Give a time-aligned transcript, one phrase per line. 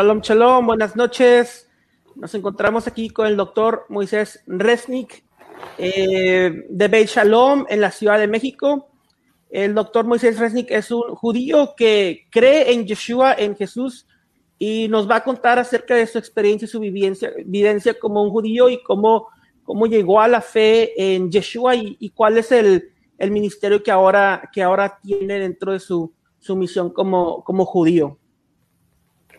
[0.00, 1.68] Shalom, shalom, buenas noches.
[2.14, 5.22] Nos encontramos aquí con el doctor Moisés Resnick
[5.76, 8.88] eh, de Beit Shalom en la Ciudad de México.
[9.50, 14.06] El doctor Moisés Resnick es un judío que cree en Yeshua, en Jesús,
[14.58, 18.70] y nos va a contar acerca de su experiencia y su vivencia, como un judío
[18.70, 19.28] y cómo,
[19.64, 24.48] cómo llegó a la fe en Yeshua y, cuál es el, el, ministerio que ahora,
[24.50, 28.16] que ahora tiene dentro de su, su misión como, como judío.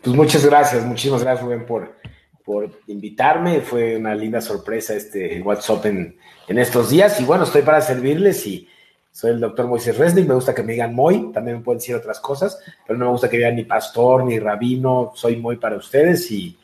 [0.04, 1.96] Pues muchas gracias, muchísimas gracias Rubén por,
[2.44, 3.62] por invitarme.
[3.62, 7.22] Fue una linda sorpresa este WhatsApp en, en estos días.
[7.22, 8.68] Y bueno, estoy para servirles y
[9.12, 11.96] soy el doctor Moisés Resnick, me gusta que me digan Moy, también me pueden decir
[11.96, 15.76] otras cosas, pero no me gusta que digan ni pastor ni rabino, soy Moy para
[15.76, 16.58] ustedes y,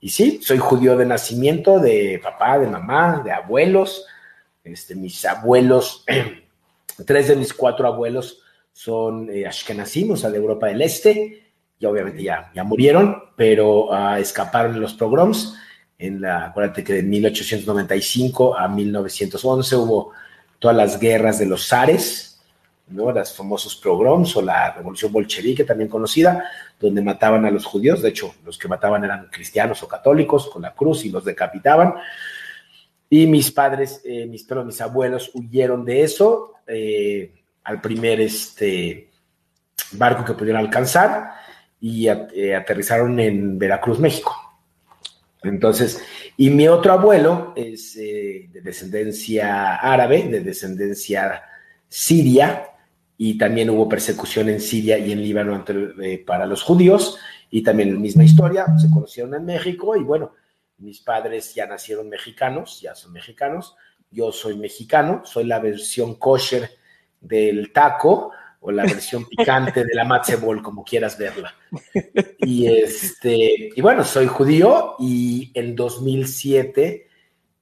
[0.00, 4.06] y sí, soy judío de nacimiento, de papá, de mamá, de abuelos,
[4.62, 6.04] este, mis abuelos,
[7.06, 11.45] tres de mis cuatro abuelos son eh, ashkenazim, o de Europa del Este,
[11.78, 15.56] y obviamente ya, ya murieron, pero uh, escaparon los pogroms.
[15.98, 20.12] En la, acuérdate que de 1895 a 1911 hubo
[20.58, 22.40] todas las guerras de los zares,
[22.88, 23.10] ¿no?
[23.12, 26.44] Los famosos pogroms o la revolución bolchevique también conocida,
[26.78, 28.02] donde mataban a los judíos.
[28.02, 31.94] De hecho, los que mataban eran cristianos o católicos con la cruz y los decapitaban.
[33.08, 37.32] Y mis padres, eh, mis, mis abuelos huyeron de eso eh,
[37.64, 39.10] al primer este,
[39.92, 41.45] barco que pudieron alcanzar
[41.80, 44.34] y eh, aterrizaron en Veracruz, México.
[45.42, 46.02] Entonces,
[46.36, 51.42] y mi otro abuelo es eh, de descendencia árabe, de descendencia
[51.88, 52.70] siria,
[53.18, 55.64] y también hubo persecución en Siria y en Líbano
[56.02, 57.18] eh, para los judíos,
[57.50, 60.32] y también la misma historia, se conocieron en México, y bueno,
[60.78, 63.76] mis padres ya nacieron mexicanos, ya son mexicanos,
[64.10, 66.70] yo soy mexicano, soy la versión kosher
[67.20, 68.32] del taco,
[68.66, 71.54] o la versión picante de la matzebol, como quieras verla.
[72.40, 77.06] Y, este, y bueno, soy judío y en 2007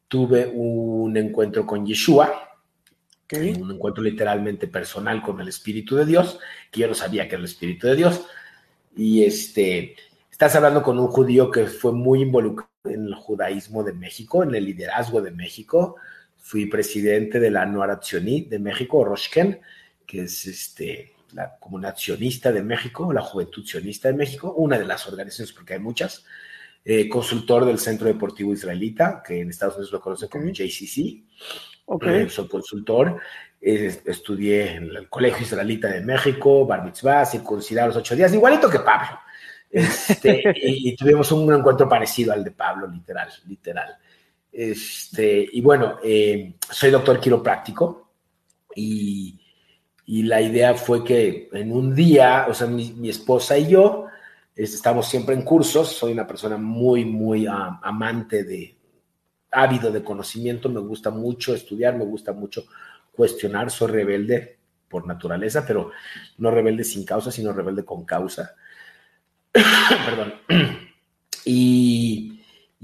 [0.09, 2.59] tuve un encuentro con Yeshua,
[3.33, 6.39] un encuentro literalmente personal con el Espíritu de Dios,
[6.71, 8.25] que yo no sabía que era el Espíritu de Dios.
[8.97, 9.97] Y este,
[10.31, 14.55] estás hablando con un judío que fue muy involucrado en el judaísmo de México, en
[14.55, 15.97] el liderazgo de México.
[16.39, 19.61] Fui presidente de la Noaratzioni de México, Roshken,
[20.07, 24.87] que es este, la Comunidad Sionista de México, la Juventud Sionista de México, una de
[24.87, 26.25] las organizaciones, porque hay muchas,
[26.85, 31.25] eh, consultor del Centro Deportivo Israelita, que en Estados Unidos lo conocen como JCC.
[31.87, 32.23] Okay.
[32.23, 33.21] Eh, soy consultor,
[33.61, 38.81] estudié en el Colegio Israelita de México, Bar Mitzvah, circuncidar los ocho días, igualito que
[38.81, 39.19] Pablo.
[39.71, 43.97] Este, y, tuvimos un encuentro parecido al de Pablo, literal, literal.
[44.53, 48.13] Este, y bueno, eh, soy doctor quiropráctico
[48.77, 49.41] y
[50.07, 54.07] y la idea fue que en un día, o sea, mi, esposa y yo
[54.55, 58.77] estamos siempre en cursos, soy una persona muy, muy amante de,
[59.51, 62.65] ávido de conocimiento, me gusta mucho estudiar, me gusta mucho
[63.13, 65.91] cuestionar, soy rebelde por naturaleza, pero
[66.39, 68.55] no rebelde sin causa, sino rebelde con causa.
[69.53, 70.35] Perdón.
[71.47, 72.34] Y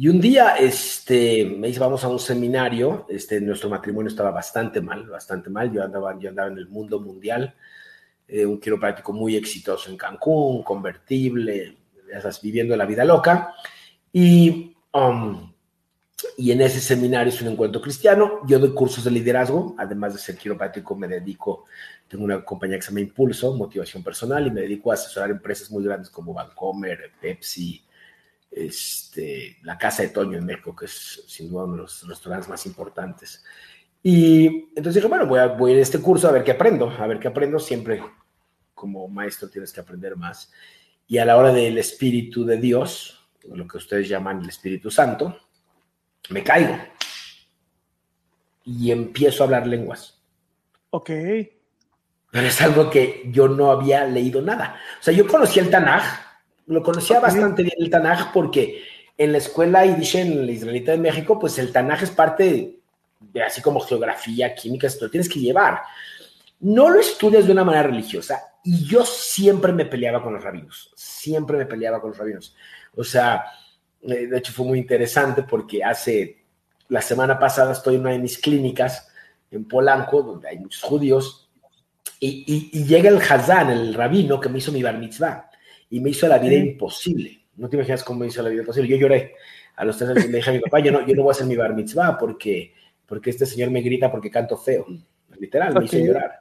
[0.01, 4.81] y un día este, me dice, vamos a un seminario, este, nuestro matrimonio estaba bastante
[4.81, 7.55] mal, bastante mal, yo andaba, yo andaba en el mundo mundial,
[8.27, 11.77] eh, un quiropráctico muy exitoso en Cancún, convertible,
[12.11, 13.53] estás viviendo la vida loca,
[14.11, 15.53] y, um,
[16.39, 20.21] y en ese seminario es un encuentro cristiano, yo doy cursos de liderazgo, además de
[20.21, 21.67] ser quiropráctico me dedico,
[22.09, 25.71] tengo una compañía que se llama Impulso, Motivación Personal, y me dedico a asesorar empresas
[25.71, 27.85] muy grandes como Vancomer, Pepsi,
[28.51, 32.49] este, la Casa de Toño en México, que es sin duda uno de los restaurantes
[32.49, 33.45] más importantes.
[34.03, 36.53] Y entonces dije, bueno, voy a, voy a ir a este curso a ver qué
[36.53, 37.59] aprendo, a ver qué aprendo.
[37.59, 38.03] Siempre
[38.75, 40.51] como maestro tienes que aprender más.
[41.07, 45.39] Y a la hora del Espíritu de Dios, lo que ustedes llaman el Espíritu Santo,
[46.31, 46.77] me caigo
[48.65, 50.23] y empiezo a hablar lenguas.
[50.91, 51.11] Ok.
[52.31, 54.81] Pero es algo que yo no había leído nada.
[55.01, 56.05] O sea, yo conocía el Tanaj,
[56.67, 58.83] lo conocía bastante bien el Tanaj porque
[59.21, 62.81] en la escuela Yiddish en la Israelita de México, pues el Tanaj es parte
[63.21, 65.83] de, así como geografía, química, esto lo tienes que llevar.
[66.61, 70.93] No lo estudias de una manera religiosa y yo siempre me peleaba con los rabinos,
[70.97, 72.55] siempre me peleaba con los rabinos.
[72.97, 73.45] O sea,
[74.03, 76.45] eh, de hecho fue muy interesante porque hace
[76.89, 79.09] la semana pasada estoy en una de mis clínicas
[79.51, 81.51] en Polanco, donde hay muchos judíos,
[82.19, 85.50] y, y llega el Hazán, el rabino que me hizo mi bar mitzvah
[85.91, 87.39] y me hizo la vida imposible.
[87.57, 88.89] No te imaginas cómo me hizo la vida imposible.
[88.89, 89.35] Yo lloré.
[89.77, 91.33] A los tres años le dije a mi papá, yo no, yo no voy a
[91.33, 92.75] hacer mi bar mitzvah porque,
[93.07, 94.87] porque este señor me grita porque canto feo.
[95.39, 96.41] Literal, me hizo llorar.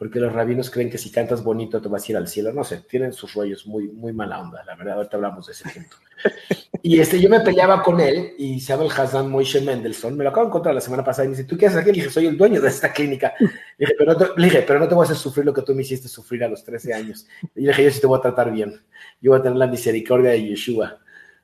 [0.00, 2.54] Porque los rabinos creen que si cantas bonito te vas a ir al cielo.
[2.54, 5.68] No sé, tienen sus rollos muy, muy mala onda, la verdad, ahorita hablamos de ese
[5.68, 5.96] punto.
[6.82, 10.24] Y este, yo me peleaba con él y se llama el Hassan Moishe Mendelssohn, me
[10.24, 11.90] lo acabo de encontrar la semana pasada y me dice, ¿tú qué haces aquí?
[11.90, 13.34] Le dije, soy el dueño de esta clínica.
[13.40, 13.48] Le
[13.78, 15.60] dije, pero no te, le dije, pero no te voy a hacer sufrir lo que
[15.60, 17.26] tú me hiciste sufrir a los 13 años.
[17.54, 18.80] Y le dije, yo sí te voy a tratar bien.
[19.20, 20.98] Yo voy a tener la misericordia de Yeshua,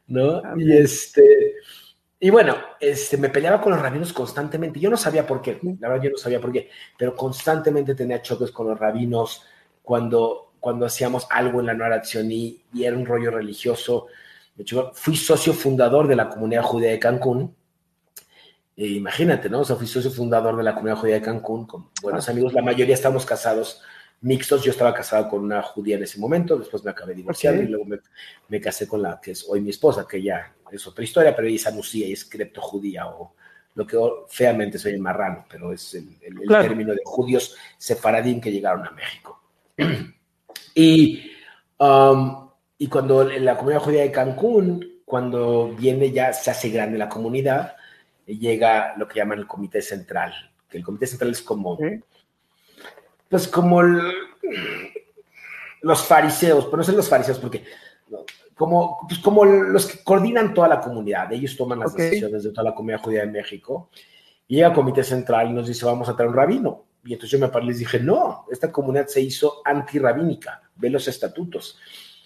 [0.06, 0.40] ¿no?
[0.56, 1.56] Y este...
[2.18, 4.80] Y bueno, este, me peleaba con los rabinos constantemente.
[4.80, 8.22] Yo no sabía por qué, la verdad yo no sabía por qué, pero constantemente tenía
[8.22, 9.44] choques con los rabinos
[9.82, 14.06] cuando, cuando hacíamos algo en la Nueva Acción y, era un rollo religioso.
[14.94, 17.54] Fui socio fundador de la comunidad judía de Cancún.
[18.76, 19.60] E imagínate, ¿no?
[19.60, 22.32] O sea, fui socio fundador de la comunidad judía de Cancún con buenos ah.
[22.32, 22.54] amigos.
[22.54, 23.82] La mayoría estábamos casados
[24.20, 24.62] mixtos.
[24.62, 27.86] Yo estaba casado con una judía en ese momento, después me acabé divorciando y luego
[28.48, 31.48] me, casé con la que es hoy mi esposa, que ya es otra historia, pero
[31.48, 33.34] ella es anusia y es cripto judía o
[33.74, 33.98] lo que
[34.28, 36.08] feamente soy el marrano, pero es el,
[36.48, 39.42] término de judíos sefaradín que llegaron a México.
[40.74, 41.30] y,
[41.78, 42.48] um,
[42.78, 47.10] y cuando en la comunidad judía de Cancún, cuando viene ya, se hace grande la
[47.10, 47.76] comunidad,
[48.26, 50.32] llega lo que llaman el comité central,
[50.68, 51.78] que el comité central es como
[53.28, 53.82] pues como
[55.82, 57.64] los fariseos, pero no son los fariseos porque
[58.54, 62.64] como, pues como los que coordinan toda la comunidad, ellos toman las decisiones de toda
[62.64, 63.90] la comunidad judía de México,
[64.48, 66.84] y llega el comité central y nos dice, vamos a traer un rabino.
[67.04, 70.90] Y entonces yo me paré y les dije, no, esta comunidad se hizo antirrabínica, ve
[70.90, 71.78] los estatutos.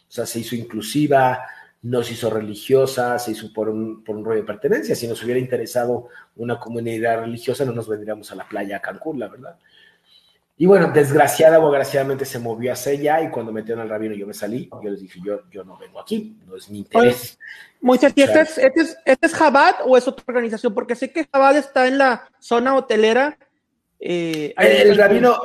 [0.09, 1.47] O sea, se hizo inclusiva,
[1.83, 4.95] no se hizo religiosa, se hizo por un, por un rollo de pertenencia.
[4.95, 9.19] Si nos hubiera interesado una comunidad religiosa, no nos vendríamos a la playa a Cancún,
[9.19, 9.59] la verdad.
[10.61, 14.27] Y bueno, desgraciada o agraciadamente se movió hacia allá y cuando metieron al rabino yo
[14.27, 14.69] me salí.
[14.71, 17.39] Yo les dije, yo, yo no vengo aquí, no es mi interés.
[17.81, 20.75] Moisés, ¿y este, es, este, es, este es Chabad o es otra organización?
[20.75, 23.39] Porque sé que Chabad está en la zona hotelera.
[23.99, 25.41] Eh, el, rabino,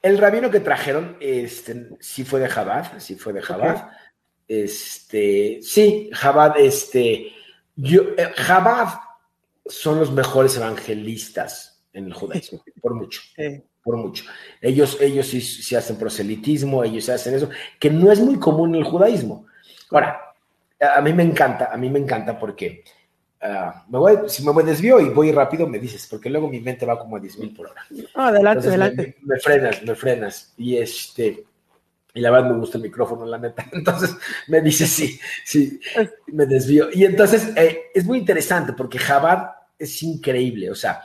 [0.00, 3.88] el rabino que trajeron, este, sí fue de Chabad, sí fue de Chabad.
[4.46, 7.32] Este, sí, Chabad, este,
[7.74, 8.90] yo, eh, Chabad
[9.66, 13.22] son los mejores evangelistas en el judaísmo, por mucho.
[13.82, 14.24] Por mucho.
[14.60, 17.48] Ellos, ellos sí, hacen proselitismo, ellos hacen eso,
[17.78, 19.46] que no es muy común en el judaísmo.
[19.90, 20.20] Ahora,
[20.80, 22.84] a mí me encanta, a mí me encanta porque
[23.40, 26.86] ah, me voy, si me desvío y voy rápido, me dices, porque luego mi mente
[26.86, 27.82] va como a 10.000 por hora.
[28.14, 29.16] Ah, adelante, adelante.
[29.22, 30.54] Me, frenas, me frenas.
[30.56, 31.44] Y este,
[32.14, 33.66] y la verdad me gusta el micrófono, la neta.
[33.72, 34.16] Entonces
[34.48, 35.80] me dice sí, sí,
[36.26, 36.88] me desvío.
[36.92, 40.70] Y entonces eh, es muy interesante porque Jabad es increíble.
[40.70, 41.02] O sea,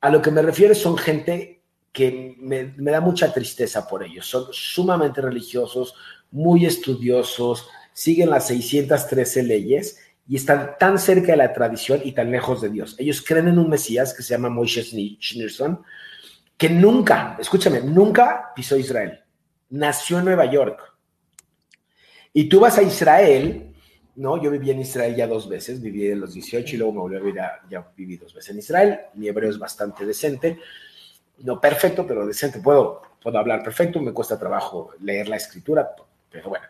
[0.00, 1.53] a lo que me refiero son gente
[1.94, 4.26] que me, da mucha tristeza por ellos.
[4.26, 5.94] Son sumamente religiosos,
[6.32, 12.32] muy estudiosos, siguen las 613 leyes y están tan cerca de la tradición y tan
[12.32, 12.96] lejos de Dios.
[12.98, 15.84] Ellos creen en un Mesías que se llama Moshe Schneerson,
[16.56, 19.20] que nunca, escúchame, nunca pisó Israel.
[19.70, 20.80] Nació en Nueva York.
[22.32, 23.72] Y tú vas a Israel,
[24.16, 24.42] ¿no?
[24.42, 27.16] Yo viví en Israel ya dos veces, viví en los 18 y luego me volví
[27.16, 28.98] a vivir, ya viví dos veces en Israel.
[29.14, 30.58] Mi hebreo es bastante decente
[31.38, 32.60] no perfecto, pero decente.
[32.60, 35.90] Puedo, puedo hablar perfecto, me cuesta trabajo leer la escritura,
[36.30, 36.66] pero bueno,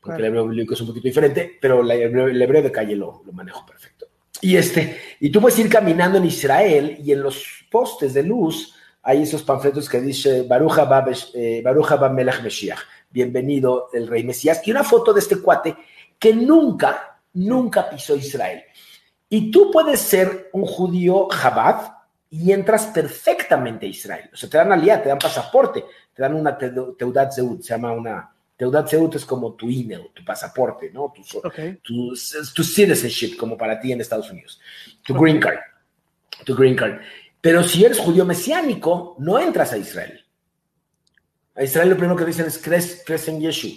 [0.00, 3.32] porque el hebreo bíblico es un poquito diferente, pero el hebreo, de calle lo, lo,
[3.32, 4.06] manejo perfecto.
[4.40, 8.74] Y, este, y tú puedes ir caminando en Israel y en los postes de luz
[9.02, 12.78] hay esos panfletos que dice Baruja ba, ba Melech Meshiach,
[13.10, 15.76] bienvenido el rey Mesías, y una foto de este cuate
[16.18, 18.62] que nunca, nunca pisó Israel.
[19.28, 21.97] Y tú puedes ser un judío Jabad,
[22.30, 24.30] y entras perfectamente a Israel.
[24.32, 27.92] O sea, te dan aliado, te dan pasaporte, te dan una Teudat Zeut, se llama
[27.92, 28.30] una...
[28.56, 31.12] Teudat Zeut es como tu email, tu pasaporte, ¿no?
[31.14, 31.22] Tu,
[31.80, 34.60] tu, citizenship, como para ti en Estados Unidos.
[35.06, 35.58] Tu green card.
[36.44, 37.00] Tu green card.
[37.40, 40.24] Pero si eres judío mesiánico, no entras a Israel.
[41.54, 43.72] A Israel lo primero que dicen es, crees, crees en Yeshua.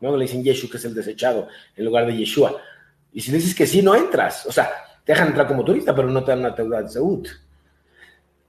[0.00, 0.16] ¿no?
[0.16, 2.58] Le dicen Yeshua, que es el desechado, en lugar de Yeshua.
[3.12, 4.46] Y si dices que sí, no entras.
[4.46, 4.72] O sea,
[5.04, 7.28] te dejan entrar como turista, pero no te dan una Teudat Zeut.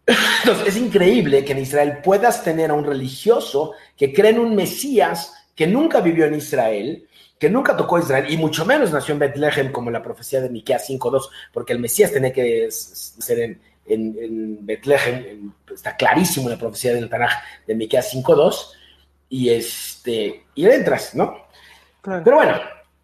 [0.06, 4.56] Entonces, es increíble que en Israel puedas tener a un religioso que cree en un
[4.56, 7.08] Mesías que nunca vivió en Israel,
[7.40, 10.90] que nunca tocó Israel y mucho menos nació en Bethlehem como la profecía de Miqueas
[10.90, 17.10] 5.2, porque el Mesías tenía que ser en, en, Bethlehem, está clarísimo la profecía del
[17.10, 17.32] Tanaj
[17.68, 18.72] de Miqueas 5.2,
[19.30, 21.48] y este, y entras, ¿no?
[22.04, 22.60] Pero bueno,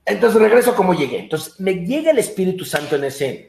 [0.06, 1.20] entonces regreso a cómo llegué.
[1.20, 3.49] Entonces me llega el Espíritu Santo en ese,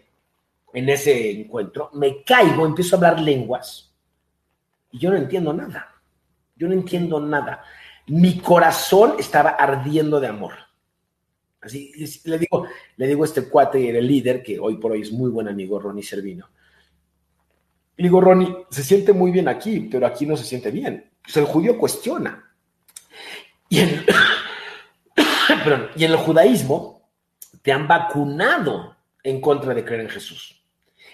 [0.72, 3.90] en ese encuentro, me caigo, empiezo a hablar lenguas
[4.92, 5.94] y yo no entiendo nada.
[6.56, 7.62] Yo no entiendo nada.
[8.06, 10.52] Mi corazón estaba ardiendo de amor.
[11.60, 11.92] Así
[12.24, 15.30] le digo, le digo a este cuate, el líder, que hoy por hoy es muy
[15.30, 16.48] buen amigo, Ronnie Servino.
[17.96, 21.10] Y digo, Ronnie, se siente muy bien aquí, pero aquí no se siente bien.
[21.22, 22.52] pues el judío cuestiona.
[23.68, 23.80] Y
[25.96, 27.08] y en el judaísmo
[27.62, 30.59] te han vacunado en contra de creer en Jesús.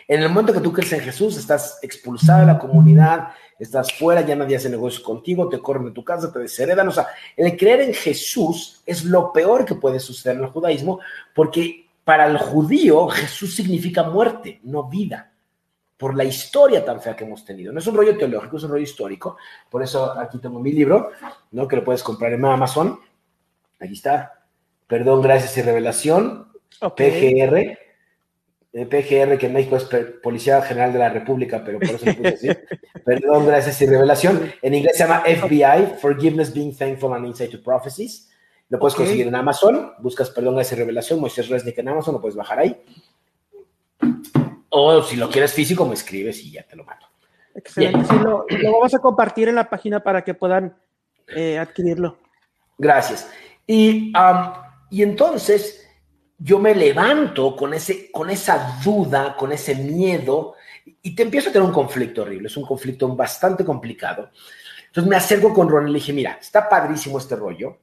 [0.08, 4.20] En el momento que tú crees en Jesús, estás expulsada de la comunidad, estás fuera,
[4.20, 6.86] ya nadie hace negocios contigo, te corren de tu casa, te desheredan.
[6.88, 11.00] O sea, el creer en Jesús es lo peor que puede suceder en el judaísmo,
[11.34, 15.32] porque para el judío Jesús significa muerte, no vida,
[15.96, 17.72] por la historia tan fea que hemos tenido.
[17.72, 19.38] No es un rollo teológico, es un rollo histórico.
[19.68, 21.10] Por eso aquí tengo mi libro,
[21.50, 21.66] ¿no?
[21.66, 23.00] que lo puedes comprar en Amazon.
[23.80, 24.44] Aquí está.
[24.86, 26.46] Perdón, gracias y revelación.
[26.78, 27.85] PGR
[28.84, 29.84] PGR, que en México es
[30.22, 32.48] Policía General de la República, pero por eso lo puse así.
[33.04, 34.52] Perdón, gracias y revelación.
[34.60, 38.30] En inglés se llama FBI, Forgiveness, Being Thankful and Insight to Prophecies.
[38.68, 39.92] Lo puedes conseguir en Amazon.
[40.00, 42.76] Buscas Perdón, gracias y revelación, Moisés Resnick en Amazon, lo puedes bajar ahí.
[44.68, 47.06] O si lo quieres físico, me escribes y ya te lo mando.
[47.54, 48.04] Excelente.
[48.06, 50.76] Sí, lo, vamos a compartir en la página para que puedan
[51.34, 52.18] eh, adquirirlo.
[52.76, 53.30] Gracias.
[53.66, 54.12] Y,
[54.90, 55.85] y entonces
[56.38, 60.54] yo me levanto con, ese, con esa duda, con ese miedo,
[61.02, 64.30] y te empiezo a tener un conflicto horrible, es un conflicto bastante complicado.
[64.86, 67.78] Entonces me acerco con Ron y le dije, mira, está padrísimo este rollo,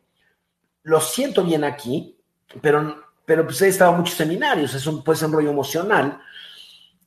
[0.83, 2.17] lo siento bien aquí,
[2.62, 6.19] pero, pero pues he estado en muchos seminarios, es un, puede ser un rollo emocional.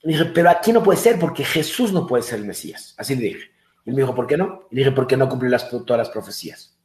[0.02, 2.94] Le dije, pero aquí no puede ser porque Jesús no puede ser el Mesías.
[2.96, 3.50] Así le dije.
[3.84, 4.66] Y él me dijo, ¿por qué no?
[4.70, 6.76] Y le dije, porque no cumple las, todas las profecías.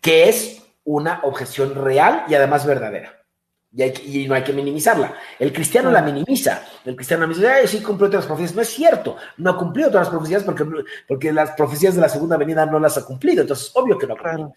[0.00, 3.16] Que es una objeción real y además verdadera.
[3.72, 5.14] Y, no hay que minimizarla.
[5.38, 6.64] El cristiano la minimiza.
[6.84, 8.56] El cristiano dice, Ay, sí cumplió todas las profecías.
[8.56, 9.16] No es cierto.
[9.36, 10.66] No ha cumplido todas las profecías porque,
[11.06, 13.42] porque las profecías de la segunda venida no las ha cumplido.
[13.42, 14.52] Entonces, obvio que no ha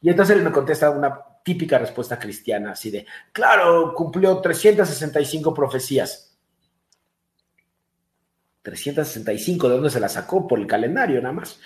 [0.00, 6.38] Y entonces él me contesta una típica respuesta cristiana, así de, claro, cumplió 365 profecías.
[8.62, 10.46] 365, ¿de dónde se las sacó?
[10.46, 11.60] Por el calendario nada más.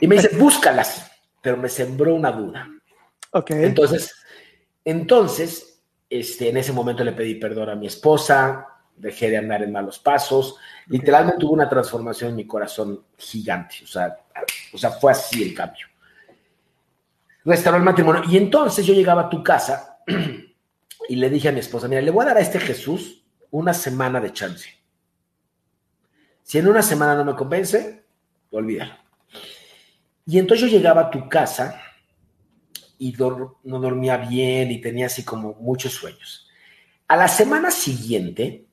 [0.00, 1.08] Y me dice, búscalas,
[1.40, 2.68] pero me sembró una duda.
[3.48, 4.14] Entonces,
[4.84, 8.66] entonces, este, en ese momento le pedí perdón a mi esposa,
[8.96, 10.56] dejé de andar en malos pasos,
[10.86, 14.18] literalmente tuvo una transformación en mi corazón gigante, o sea,
[14.72, 15.86] o sea, fue así el cambio.
[17.44, 19.98] Restauró el matrimonio y entonces yo llegaba a tu casa
[21.08, 23.72] y le dije a mi esposa, mira, le voy a dar a este Jesús una
[23.72, 24.68] semana de chance.
[26.42, 28.04] Si en una semana no me convence,
[28.50, 28.94] olvídalo.
[30.26, 31.80] Y entonces yo llegaba a tu casa
[32.98, 36.48] y no dormía bien y tenía así como muchos sueños.
[37.06, 38.66] A la semana siguiente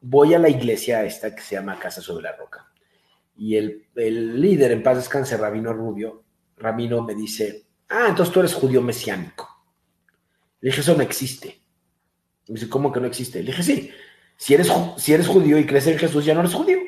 [0.00, 2.72] voy a la iglesia esta que se llama Casa sobre la Roca
[3.36, 6.24] y el, el líder en paz descanse, Rabino Rubio,
[6.56, 9.48] Rabino me dice, ah, entonces tú eres judío mesiánico.
[10.60, 11.60] Le dije, eso no existe.
[12.48, 13.40] Me dice, ¿cómo que no existe?
[13.40, 13.90] Le dije, sí,
[14.36, 16.78] si eres, si eres judío y crees en Jesús, ya no eres judío.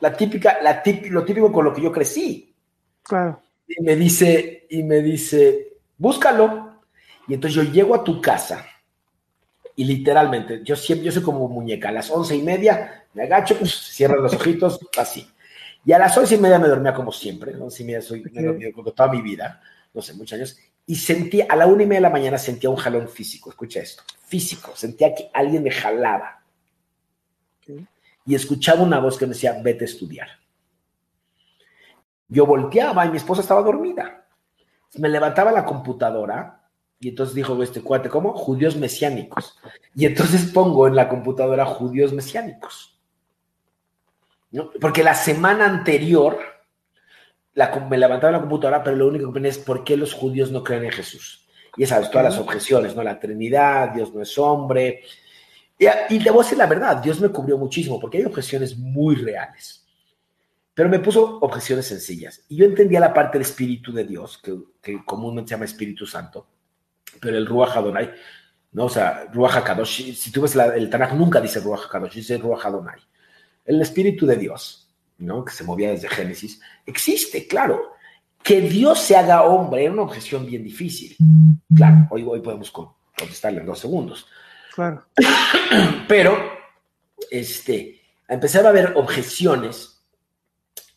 [0.00, 2.54] La típica, la lo típico con lo que yo crecí.
[3.02, 3.42] Claro.
[3.66, 6.80] Y me dice, y me dice, búscalo.
[7.26, 8.66] Y entonces yo llego a tu casa
[9.76, 13.56] y literalmente, yo siempre, yo soy como muñeca, a las once y media me agacho,
[13.66, 15.28] cierro los ojitos, así.
[15.84, 18.40] Y a las once y media me dormía como siempre, once y media soy, me
[18.40, 19.60] he dormido como toda mi vida,
[19.92, 22.70] no sé, muchos años, y sentí, a la una y media de la mañana sentía
[22.70, 26.42] un jalón físico, escucha esto, físico, sentía que alguien me jalaba.
[28.26, 30.28] Y escuchaba una voz que me decía, vete a estudiar.
[32.28, 34.23] Yo volteaba y mi esposa estaba dormida
[34.98, 36.60] me levantaba la computadora
[37.00, 38.32] y entonces dijo este cuate, ¿cómo?
[38.32, 39.58] Judíos mesiánicos.
[39.94, 42.98] Y entonces pongo en la computadora judíos mesiánicos.
[44.50, 44.70] ¿No?
[44.80, 46.38] Porque la semana anterior
[47.88, 50.62] me levantaba la computadora, pero lo único que ponía es por qué los judíos no
[50.62, 51.46] creen en Jesús.
[51.76, 53.02] Y ya sabes, todas las objeciones, ¿no?
[53.02, 55.02] La Trinidad, Dios no es hombre.
[55.78, 59.83] Y, y a decir la verdad, Dios me cubrió muchísimo, porque hay objeciones muy reales.
[60.74, 62.44] Pero me puso objeciones sencillas.
[62.48, 66.48] Y yo entendía la parte del Espíritu de Dios, que, comúnmente se llama Espíritu Santo,
[67.20, 68.12] pero el Ruach Adonai,
[68.72, 68.86] ¿no?
[68.86, 72.66] O sea, Ruach HaKadosh, si tú ves el Tanakh, nunca dice Ruach HaKadosh, dice Ruach
[72.66, 72.98] Adonai.
[73.64, 75.44] El Espíritu de Dios, ¿no?
[75.44, 77.92] Que se movía desde Génesis, existe, claro.
[78.42, 81.16] Que Dios se haga hombre era una objeción bien difícil.
[81.74, 84.26] Claro, hoy, hoy podemos contestarle en dos segundos.
[84.74, 85.06] Claro.
[86.08, 86.36] Pero,
[87.30, 89.93] este, empezar a haber objeciones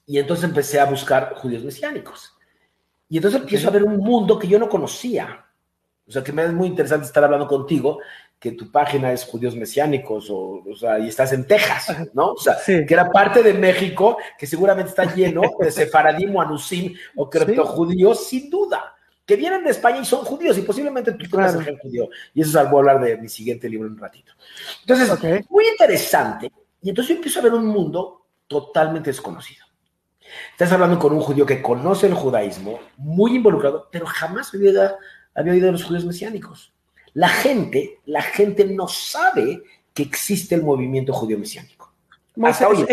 [0.08, 2.34] y entonces empecé a buscar judíos mesiánicos.
[3.10, 5.46] Y entonces empiezo a ver un mundo que yo no conocía.
[6.08, 8.00] O sea, que me es muy interesante estar hablando contigo,
[8.40, 12.32] que tu página es judíos mesiánicos, o, o sea, y estás en Texas, ¿no?
[12.32, 16.96] O sea, que era parte de México, que seguramente está lleno de sefaradim o anusim
[17.18, 18.96] o criptojudíos, sin duda,
[19.26, 21.60] que vienen de España y son judíos, y posiblemente tú claro.
[21.60, 22.08] un judío.
[22.34, 24.32] Y eso es voy a hablar de mi siguiente libro en un ratito.
[24.88, 26.50] Entonces, muy interesante.
[26.82, 29.67] Y entonces yo empiezo a ver un mundo totalmente desconocido.
[30.52, 34.96] Estás hablando con un judío que conoce el judaísmo, muy involucrado, pero jamás había,
[35.36, 36.74] había oído de los judíos mesiánicos.
[37.14, 41.92] La gente, la gente no sabe que existe el movimiento judío mesiánico.
[42.44, 42.86] Hasta hoy.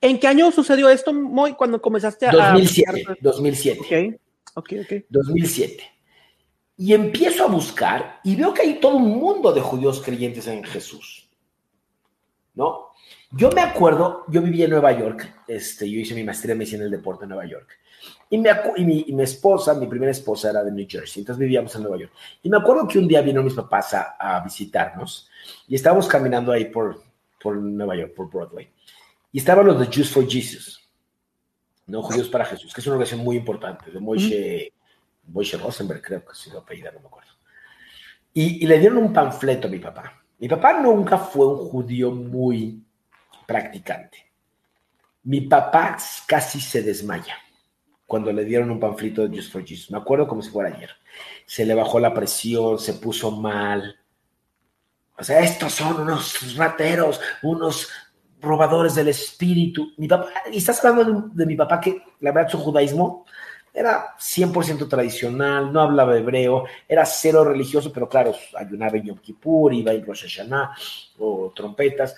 [0.00, 2.32] ¿En, qué año sucedió esto, Moy, cuando comenzaste a...
[2.32, 4.20] 2007, 2007.
[4.54, 5.84] Ok, ok, 2007.
[6.76, 10.64] Y empiezo a buscar y veo que hay todo un mundo de judíos creyentes en
[10.64, 11.28] Jesús.
[12.54, 12.89] ¿No?
[13.32, 16.80] Yo me acuerdo, yo vivía en Nueva York, este, yo hice mi maestría en medicina
[16.80, 17.78] en el deporte en Nueva York.
[18.28, 21.82] Y, me, y, mi, esposa, mi primera esposa era de New Jersey, entonces vivíamos en
[21.82, 22.12] Nueva York.
[22.42, 25.28] Y me acuerdo que un día vino mis papás a, visitarnos
[25.68, 27.04] y estábamos caminando ahí por,
[27.40, 28.68] por Nueva York, por Broadway.
[29.30, 30.90] Y estaban los de Jews for Jesus,
[31.86, 32.02] ¿no?
[32.02, 34.72] Judíos para Jesús, que es una organización muy importante, de Moshe,
[35.28, 37.30] Moshe Rosenberg, creo que se lo apellida, no me acuerdo.
[38.34, 40.20] Y, y le dieron un panfleto a mi papá.
[40.40, 42.82] Mi papá nunca fue un judío muy
[43.50, 44.30] practicante.
[45.24, 47.34] Mi papá casi se desmaya
[48.06, 49.90] cuando le dieron un panflito de Just for Jesus.
[49.90, 50.90] Me acuerdo como si fuera ayer.
[51.46, 53.96] Se le bajó la presión, se puso mal.
[55.18, 57.88] O sea, estos son unos rateros, unos
[58.40, 59.94] robadores del espíritu.
[59.96, 63.26] Mi papá, y estás hablando de, mi papá que la verdad su judaísmo
[63.74, 69.74] era 100% tradicional, no hablaba hebreo, era cero religioso, pero claro, ayunaba en Yom Kippur,
[69.74, 70.72] iba en Rosh Hashanah
[71.18, 72.14] o trompetas.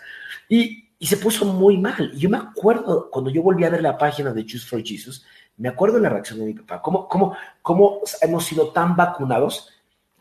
[0.47, 2.13] Y y se puso muy mal.
[2.15, 5.27] Y yo me acuerdo, cuando yo volví a ver la página de Choose for Jesus,
[5.57, 9.69] me acuerdo de la reacción de mi papá, cómo, cómo, cómo hemos sido tan vacunados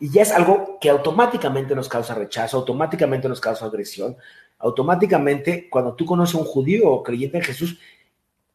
[0.00, 4.16] y ya es algo que automáticamente nos causa rechazo, automáticamente nos causa agresión,
[4.58, 7.78] automáticamente cuando tú conoces a un judío o creyente en Jesús,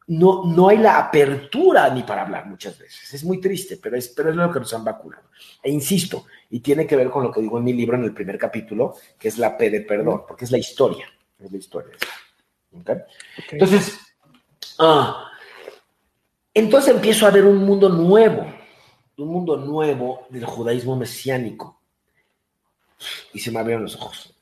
[0.08, 3.14] no, no hay la apertura ni para hablar muchas veces.
[3.14, 5.30] Es muy triste, pero es, pero es lo que nos han vacunado.
[5.62, 8.12] E insisto, y tiene que ver con lo que digo en mi libro en el
[8.12, 11.06] primer capítulo, que es la P de perdón, porque es la historia.
[11.38, 11.94] Es la historia.
[13.50, 13.98] Entonces,
[14.78, 15.30] ah,
[16.52, 18.46] entonces empiezo a ver un mundo nuevo,
[19.16, 21.80] un mundo nuevo del judaísmo mesiánico.
[23.32, 24.34] Y se me abrieron los ojos.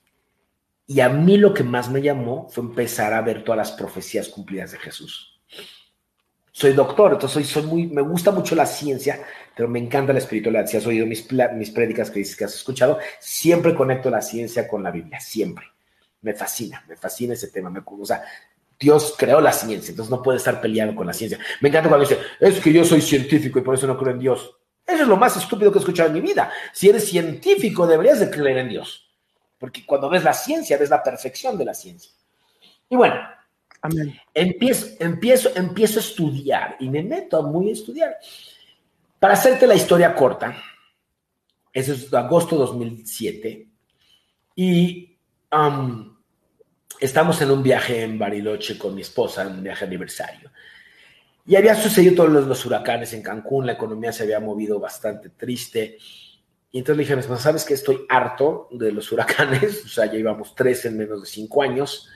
[0.87, 4.29] Y a mí lo que más me llamó fue empezar a ver todas las profecías
[4.29, 5.41] cumplidas de Jesús.
[6.53, 9.23] Soy doctor, entonces soy, soy muy, me gusta mucho la ciencia,
[9.55, 10.67] pero me encanta la espiritualidad.
[10.67, 14.67] Si has oído mis, mis prédicas que dices que has escuchado, siempre conecto la ciencia
[14.67, 15.67] con la Biblia, siempre
[16.27, 17.71] me fascina, me fascina ese tema.
[17.71, 18.25] Me, o sea,
[18.79, 21.39] Dios creó la ciencia, entonces no puede estar peleado con la ciencia.
[21.61, 24.19] Me encanta cuando dice, es que yo soy científico y por eso no creo en
[24.19, 24.57] Dios.
[24.85, 26.51] Eso es lo más estúpido que he escuchado en mi vida.
[26.73, 29.09] Si eres científico, deberías de creer en Dios.
[29.57, 32.11] Porque cuando ves la ciencia, ves la perfección de la ciencia.
[32.89, 33.17] Y bueno,
[34.35, 38.17] Empiezo, empiezo, empiezo a estudiar y me meto a muy a estudiar.
[39.21, 40.61] Para hacerte la historia corta,
[41.73, 43.69] eso es agosto de 2007,
[44.57, 45.17] y
[47.01, 50.51] estamos en un viaje en Bariloche con mi esposa, en un viaje aniversario.
[51.46, 55.96] Y había sucedido todos los, huracanes en Cancún, la economía se había movido bastante triste.
[56.72, 59.85] Y entonces le dije a mi esposa, ¿sabes que estoy harto de los huracanes?
[59.87, 62.09] O sea, ya íbamos tres en menos de cinco años.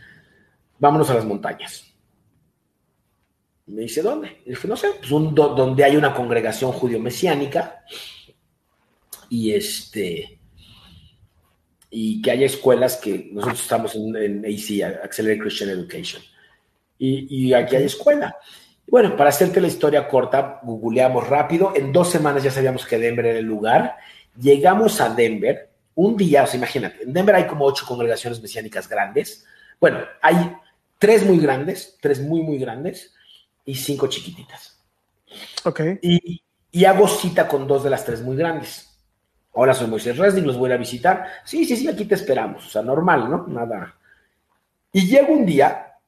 [0.78, 1.84] Vámonos a las montañas.
[3.66, 4.42] Y me dice, ¿dónde?
[4.44, 7.84] Y dije, no sé, pues un, donde hay una congregación judío-mesiánica.
[9.28, 10.39] Y este
[11.90, 16.22] y que haya escuelas que nosotros estamos en, en AC, Accelerated Christian Education,
[16.98, 18.36] y, y aquí hay escuela.
[18.86, 21.72] Bueno, para hacerte la historia corta, googleamos rápido.
[21.76, 23.96] En dos semanas ya sabíamos que Denver era el lugar.
[24.40, 28.88] Llegamos a Denver un día, o sea, imagínate, en Denver hay como ocho congregaciones mesiánicas
[28.88, 29.44] grandes.
[29.80, 30.56] Bueno, hay
[30.98, 33.14] tres muy grandes, tres muy, muy grandes
[33.64, 34.78] y cinco chiquititas.
[35.64, 35.80] Ok.
[36.02, 38.89] Y, y hago cita con dos de las tres muy grandes.
[39.52, 41.26] Hola, soy Moisés Resnick, los voy a visitar.
[41.44, 42.66] Sí, sí, sí, aquí te esperamos.
[42.66, 43.46] O sea, normal, ¿no?
[43.48, 43.96] Nada.
[44.92, 45.98] Y llego un día,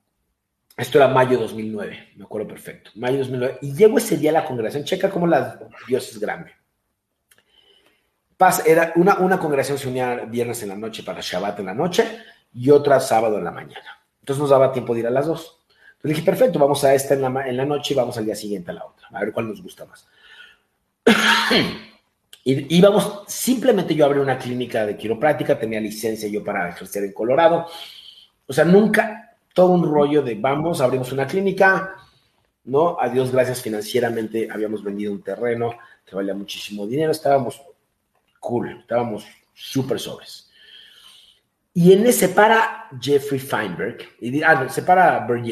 [0.76, 4.30] esto era mayo de 2009, me acuerdo perfecto, mayo de 2009, y llego ese día
[4.30, 6.52] a la congregación, checa cómo la Dios es grande.
[8.36, 11.74] Paz, era una, una congregación se unía viernes en la noche para Shabbat en la
[11.74, 12.04] noche
[12.52, 14.02] y otra sábado en la mañana.
[14.20, 15.60] Entonces nos daba tiempo de ir a las dos.
[15.96, 18.34] Entonces dije, perfecto, vamos a esta en la, en la noche y vamos al día
[18.34, 20.08] siguiente a la otra, a ver cuál nos gusta más.
[22.44, 27.12] Y íbamos, simplemente yo abrí una clínica de quiropráctica, tenía licencia yo para ejercer en
[27.12, 27.66] Colorado.
[28.46, 31.94] O sea, nunca todo un rollo de vamos, abrimos una clínica,
[32.64, 32.96] ¿no?
[33.00, 35.74] A Dios gracias financieramente habíamos vendido un terreno
[36.04, 37.62] que valía muchísimo dinero, estábamos
[38.40, 39.24] cool, estábamos
[39.54, 40.50] súper sobres.
[41.74, 45.46] Y en ese para Jeffrey Feinberg, y, ah, se para Bert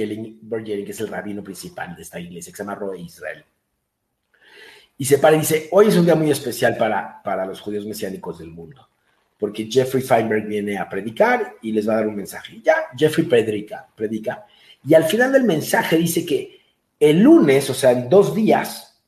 [0.66, 3.44] que es el rabino principal de esta iglesia, que se llama Roe Israel
[5.00, 7.86] y se para y dice, hoy es un día muy especial para, para los judíos
[7.86, 8.86] mesiánicos del mundo,
[9.38, 12.60] porque Jeffrey Feinberg viene a predicar y les va a dar un mensaje.
[12.62, 14.44] Ya, Jeffrey predica, predica.
[14.86, 16.60] Y al final del mensaje dice que
[16.98, 19.02] El lunes, o sea, en dos días,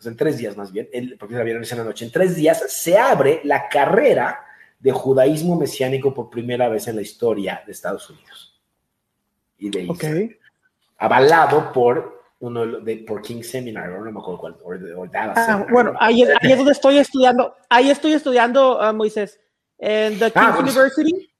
[0.00, 2.10] o sea, en tres días más bien, el, porque la viernes en la noche, en
[2.10, 4.40] tres días se abre la carrera
[4.80, 8.60] de judaísmo mesiánico por primera vez en la historia de Estados Unidos.
[9.58, 10.38] Y de Israel.
[10.98, 14.56] Avalado por uno de por King Seminar, no me acuerdo cuál,
[14.96, 15.36] o, Dallas.
[15.36, 19.38] Ah, bueno, ahí, es donde estoy estudiando, ahí estoy estudiando, uh, Moisés,
[19.78, 21.30] en the ah, King's University.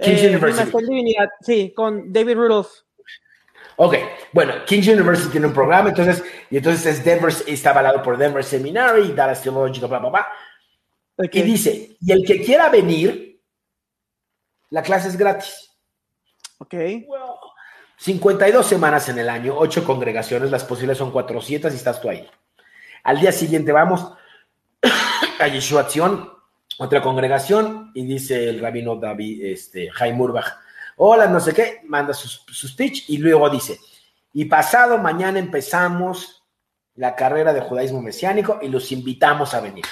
[0.00, 1.16] King's eh, University.
[1.42, 2.70] sí, con David Rudolph.
[3.76, 3.94] Ok,
[4.32, 8.42] bueno, King's University tiene un programa, entonces, y entonces es Denver, está avalado por Denver
[8.42, 10.28] Seminary, Dallas Theological, bla, bla, bla.
[11.32, 13.42] Y dice, y el que quiera venir,
[14.70, 15.70] la clase es gratis.
[16.58, 16.74] Ok.
[17.98, 22.28] 52 semanas en el año, 8 congregaciones, las posibles son 400 y estás tú ahí.
[23.04, 24.12] Al día siguiente vamos
[25.40, 25.88] a Yeshua
[26.78, 30.58] otra congregación, y dice el rabino David, este, Jaime Urbach,
[30.96, 33.78] hola, no sé qué, manda sus, speech y luego dice,
[34.32, 36.44] y pasado mañana empezamos
[36.96, 39.84] la carrera de judaísmo mesiánico y los invitamos a venir.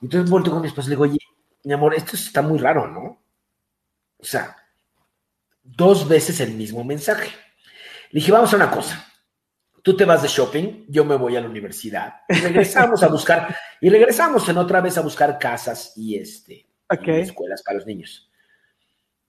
[0.00, 1.18] Entonces vuelto con mi esposa y le digo, oye,
[1.64, 3.22] mi amor, esto está muy raro, ¿no?
[4.18, 4.56] O sea,
[5.62, 7.30] dos veces el mismo mensaje.
[8.10, 9.06] Le dije, vamos a una cosa.
[9.82, 12.14] Tú te vas de shopping, yo me voy a la universidad.
[12.28, 17.62] Y regresamos a buscar, y regresamos en otra vez a buscar casas y este escuelas
[17.62, 18.28] para los niños.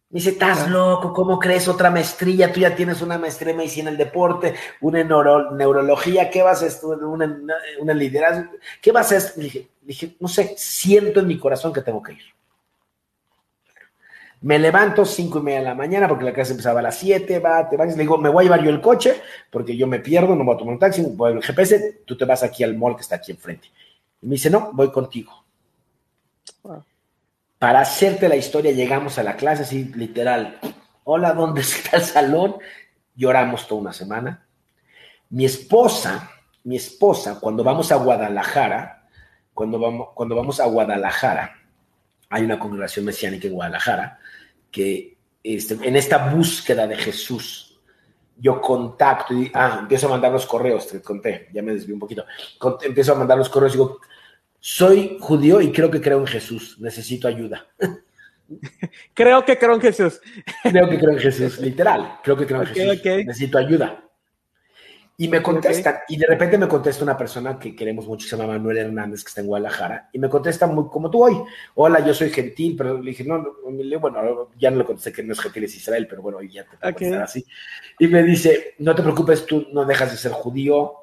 [0.09, 2.53] Me dice, estás loco, ¿cómo crees otra maestría?
[2.53, 6.67] Tú ya tienes una maestría en medicina del deporte, una en neurología, ¿qué vas a
[6.67, 7.03] estudiar?
[7.05, 7.35] Una,
[7.79, 9.51] una, liderazgo, ¿qué vas a estudiar?
[9.51, 12.23] Dije, dije, no sé, siento en mi corazón que tengo que ir.
[14.43, 17.39] Me levanto cinco y media de la mañana porque la clase empezaba a las siete,
[17.39, 19.99] va, te vas, le digo, me voy a llevar yo el coche porque yo me
[19.99, 22.75] pierdo, no voy a tomar un taxi, voy el GPS, tú te vas aquí al
[22.75, 23.69] mall que está aquí enfrente.
[24.21, 25.31] Y me dice, no, voy contigo.
[27.57, 30.59] Para hacerte la historia, llegamos a la clase, así literal.
[31.05, 32.55] Hola, ¿dónde está el salón?
[33.15, 34.45] Lloramos toda una semana.
[35.29, 36.29] Mi esposa,
[36.65, 39.07] mi esposa, cuando vamos a Guadalajara,
[39.53, 41.62] cuando vamos, cuando vamos a Guadalajara,
[42.33, 44.19] hay una congregación mesiánica en Guadalajara,
[44.71, 47.79] que este, en esta búsqueda de Jesús,
[48.37, 51.99] yo contacto y ah, empiezo a mandar los correos, te conté, ya me desvío un
[51.99, 52.25] poquito,
[52.81, 53.99] empiezo a mandar los correos y digo,
[54.59, 57.67] soy judío y creo que creo en Jesús, necesito ayuda.
[59.13, 60.19] creo que creo en Jesús.
[60.63, 64.03] creo que creo en Jesús, literal, creo que creo en Jesús, necesito ayuda.
[65.15, 68.53] Y me contestan, y de repente me contesta una persona que queremos mucho, se llama
[68.53, 71.39] Manuel Hernández, que está en Guadalajara, y me contesta muy como tú hoy.
[71.75, 75.21] Hola, yo soy gentil, pero le dije, no, no bueno, ya no le contesté que
[75.21, 77.13] no es gentil, es Israel, pero bueno, ya te puedo okay.
[77.13, 77.45] así.
[77.99, 81.02] Y me dice, no te preocupes, tú no dejas de ser judío,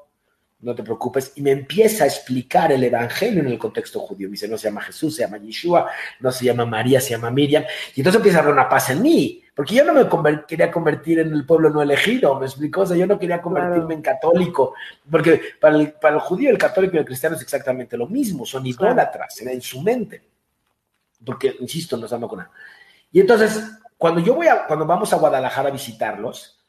[0.61, 4.27] no te preocupes, y me empieza a explicar el evangelio en el contexto judío.
[4.27, 7.31] Me dice, no se llama Jesús, se llama Yeshua, no se llama María, se llama
[7.31, 7.63] Miriam.
[7.95, 11.19] Y entonces empieza a haber una paz en mí, porque yo no me quería convertir
[11.19, 14.75] en el pueblo no elegido, me explicó, o sea, yo no quería convertirme en católico,
[15.09, 18.45] porque para el, para el, judío, el católico y el cristiano es exactamente lo mismo,
[18.45, 20.21] son idólatras en su mente,
[21.25, 22.51] porque, insisto, no estamos con nada.
[23.11, 23.61] Y entonces,
[23.97, 26.60] cuando yo voy a, cuando vamos a Guadalajara a visitarlos,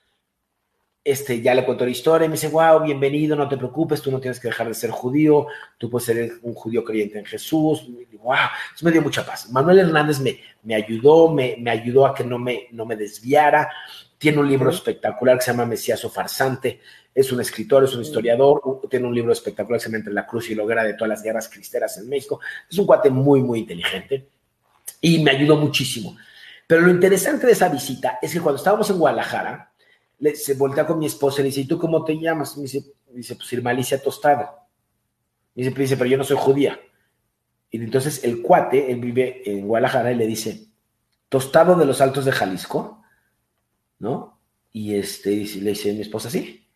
[1.04, 4.12] este, ya le contó la historia y me dice, wow, bienvenido, no te preocupes, tú
[4.12, 7.88] no tienes que dejar de ser judío, tú puedes ser un judío creyente en Jesús.
[8.22, 8.36] Wow,
[8.74, 9.50] eso me dio mucha paz.
[9.50, 13.68] Manuel Hernández me, me ayudó, me, me, ayudó a que no me, no me desviara.
[14.16, 16.80] Tiene un libro espectacular que se llama Mesías o Farsante.
[17.12, 18.80] Es un escritor, es un historiador.
[18.88, 21.08] Tiene un libro espectacular que se llama Entre la Cruz y la Hoguera de todas
[21.08, 22.38] las guerras cristeras en México.
[22.70, 24.28] Es un cuate muy, muy inteligente
[25.00, 26.16] y me ayudó muchísimo.
[26.64, 29.71] Pero lo interesante de esa visita es que cuando estábamos en Guadalajara,
[30.34, 32.56] se voltea con mi esposa y le dice, ¿y tú cómo te llamas?
[32.56, 34.48] Me dice, dice pues Irma Alicia Tostado.
[35.54, 36.80] Me dice, dice, pero yo no soy judía.
[37.70, 40.66] Y entonces el cuate, él vive en Guadalajara y le dice,
[41.28, 43.02] Tostado de los Altos de Jalisco,
[43.98, 44.38] ¿no?
[44.72, 46.68] Y este, le dice mi esposa, sí.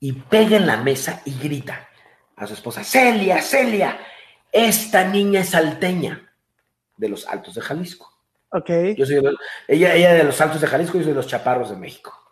[0.00, 1.88] Y pega en la mesa y grita
[2.34, 3.98] a su esposa, Celia, Celia,
[4.50, 6.32] esta niña es salteña
[6.96, 8.12] de los Altos de Jalisco.
[8.50, 8.70] Ok.
[8.96, 9.22] Yo soy
[9.68, 12.25] ella, ella de los Altos de Jalisco y yo soy de los Chaparros de México.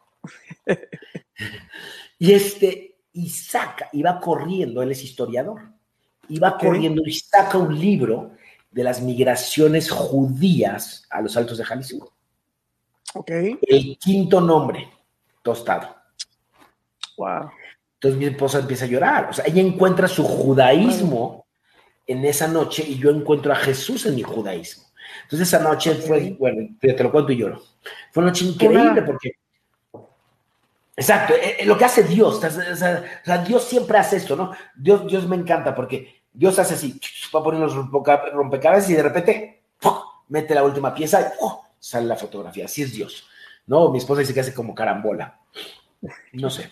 [2.18, 5.60] Y este, y saca, iba corriendo, él es historiador,
[6.28, 8.32] iba corriendo y saca un libro
[8.70, 12.12] de las migraciones judías a los Altos de Jalisco.
[13.26, 14.88] El quinto nombre,
[15.42, 15.94] Tostado.
[17.16, 17.50] Wow.
[17.94, 19.30] Entonces mi esposa empieza a llorar.
[19.30, 21.46] O sea, ella encuentra su judaísmo
[22.06, 24.84] en esa noche y yo encuentro a Jesús en mi judaísmo.
[25.22, 27.62] Entonces esa noche fue, bueno, te lo cuento y lloro.
[28.10, 29.32] Fue una noche increíble porque
[30.96, 34.52] Exacto, eh, eh, lo que hace Dios, o sea, Dios siempre hace esto, ¿no?
[34.76, 37.00] Dios, Dios me encanta porque Dios hace así,
[37.34, 39.62] va a poner los rompecabezas y de repente
[40.28, 41.46] mete la última pieza y
[41.78, 42.66] sale la fotografía.
[42.66, 43.26] Así es Dios,
[43.66, 43.90] ¿no?
[43.90, 45.40] Mi esposa dice que hace como carambola,
[46.32, 46.70] no sé.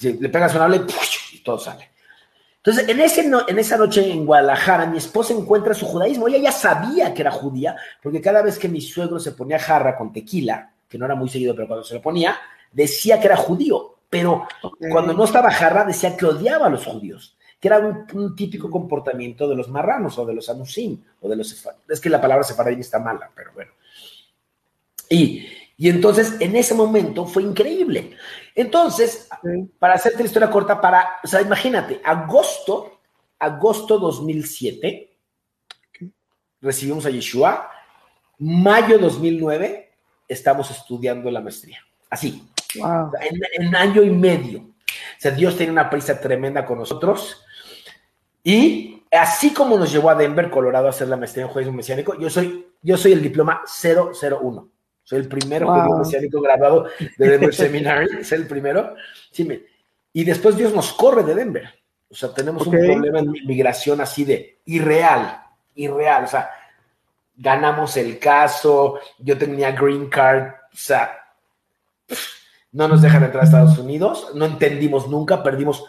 [0.00, 0.84] le pegas una habla
[1.32, 1.90] y, todo sale.
[2.56, 6.28] Entonces, en, ese en esa noche en Guadalajara, mi esposa encuentra su judaísmo.
[6.28, 9.96] Ella ya sabía que era judía, porque cada vez que mi suegro se ponía jarra
[9.96, 12.38] con tequila, que no era muy seguido, pero cuando se lo ponía,
[12.72, 13.98] decía que era judío.
[14.10, 14.46] Pero
[14.90, 19.48] cuando no estaba jarra, decía que odiaba a los judíos que era un, típico comportamiento
[19.48, 22.80] de los marranos o de los anusim o de los es que la palabra sefaradín
[22.80, 23.70] está mala, pero bueno.
[25.08, 28.16] Y, y entonces en ese momento fue increíble.
[28.56, 29.28] Entonces,
[29.78, 33.00] para hacerte la historia corta, para, o sea, imagínate, agosto,
[33.38, 35.16] agosto 2007,
[36.60, 37.70] recibimos a Yeshua,
[38.38, 39.92] mayo 2009,
[40.26, 41.78] estamos estudiando la maestría.
[42.10, 42.42] Así,
[42.74, 44.60] en, en, año y medio.
[44.60, 47.44] O sea, Dios tiene una prisa tremenda con nosotros.
[48.44, 52.18] Y así como nos llevó a Denver, Colorado, a hacer la maestría en judaísmo mesiánico,
[52.18, 54.68] yo soy, yo soy el diploma 001.
[55.04, 55.98] Soy el primer wow.
[55.98, 56.86] mesiánico graduado
[57.18, 58.94] de Denver Seminary, soy el primero.
[59.30, 59.48] Sí,
[60.12, 61.68] y después Dios nos corre de Denver.
[62.08, 65.42] O sea, tenemos un problema en migración así de irreal,
[65.74, 66.24] irreal.
[66.24, 66.50] O sea,
[67.34, 71.18] ganamos el caso, yo tenía green card, o sea,
[72.72, 75.84] no nos dejan entrar a Estados Unidos, no entendimos nunca, perdimos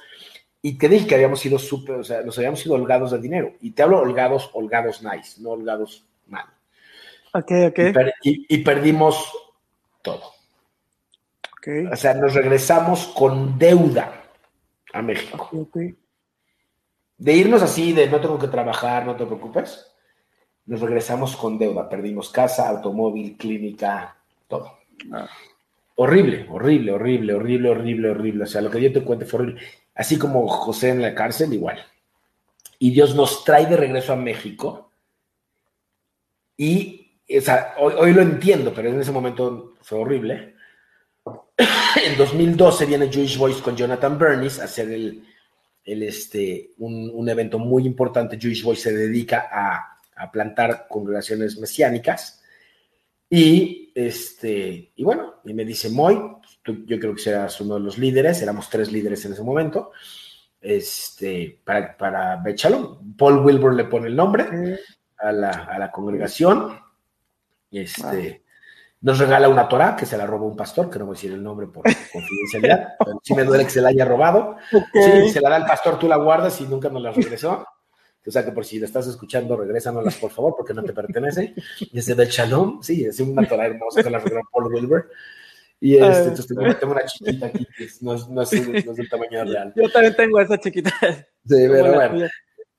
[0.66, 3.52] y te dije que habíamos sido súper, o sea, nos habíamos sido holgados de dinero.
[3.60, 6.46] Y te hablo holgados, holgados nice, no holgados mal.
[7.34, 7.80] Ok, ok.
[8.24, 9.30] Y, perdimos
[10.02, 10.24] todo.
[11.58, 11.86] Okay.
[11.88, 14.24] O sea, nos regresamos con deuda
[14.94, 15.50] a México.
[15.52, 15.98] Okay,
[17.18, 19.92] de irnos así, de no tengo que trabajar, no te preocupes,
[20.66, 21.90] nos regresamos con deuda.
[21.90, 24.16] Perdimos casa, automóvil, clínica,
[24.48, 24.80] todo.
[25.12, 25.28] Ah.
[25.96, 28.44] Horrible, horrible, horrible, horrible, horrible, horrible.
[28.44, 29.62] O sea, lo que yo te cuente fue horrible
[29.96, 31.84] así como José en la cárcel, igual.
[32.80, 34.92] Y Dios nos trae de regreso a México.
[36.58, 40.56] Y, o sea, hoy, lo entiendo, pero en ese momento fue horrible.
[42.06, 45.24] en 2012 viene Jewish Voice con Jonathan Bernis a hacer el,
[45.86, 48.40] este, un, evento muy importante.
[48.40, 49.90] Jewish Voice se dedica a,
[50.32, 52.43] plantar congregaciones mesiánicas.
[53.36, 56.22] Y, este, y bueno, y me dice, Moy,
[56.64, 59.92] yo creo que serás uno de los líderes, éramos tres líderes en ese momento,
[60.62, 63.16] este, para, para Bechalom.
[63.18, 64.78] Paul Wilbur le pone el nombre
[65.18, 66.80] a la, a la congregación.
[67.72, 68.44] Este,
[69.02, 71.32] Nos regala una Torah que se la robó un pastor, que no voy a decir
[71.32, 74.58] el nombre por confidencialidad, pero sí me duele que se la haya robado.
[74.70, 77.66] Sí, se la da el pastor, tú la guardas y nunca nos la regresó.
[78.26, 81.54] O sea que por si la estás escuchando, regrésanoslas por favor, porque no te pertenece.
[81.80, 85.06] Y ese de Shalom, sí, es una Torah hermosa que la regaló Paul.
[85.80, 89.74] Y este, entonces tengo, una chiquita aquí que no es, no, es, del tamaño real.
[89.76, 90.92] Yo también tengo esa chiquita.
[91.02, 92.30] Sí, pero bueno.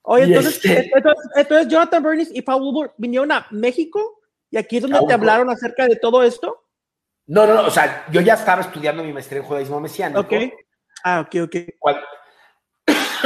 [0.07, 0.91] Oye, entonces, este
[1.37, 5.51] entonces, Jonathan Bernis y Paul Wilbur vinieron a México y aquí es donde te hablaron
[5.51, 6.65] acerca de todo esto.
[7.27, 10.21] No, no, no, o sea, yo ya estaba estudiando mi maestría en judaísmo mesiánico.
[10.21, 10.33] Ok.
[11.05, 11.57] Ah, ok, ok.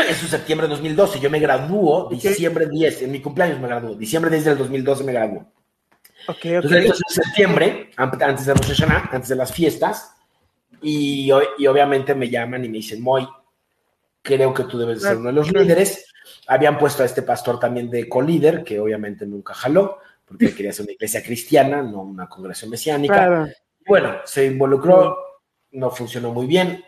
[0.02, 1.20] Eso es septiembre de 2012.
[1.20, 3.94] Yo me graduó diciembre 10, en mi cumpleaños me graduó.
[3.94, 5.46] Diciembre 10 del 2012 me graduó.
[6.42, 10.14] Entonces, en septiembre, antes de Rosh antes de las fiestas,
[10.82, 13.26] y, y, obviamente me llaman y me dicen, Moy,
[14.22, 16.06] creo que tú debes ser uno de los líderes.
[16.46, 20.84] Habían puesto a este pastor también de colíder, que obviamente nunca jaló, porque quería ser
[20.84, 23.48] una iglesia cristiana, no una congregación mesiánica.
[23.86, 25.16] Bueno, se involucró,
[25.72, 26.84] no funcionó muy bien.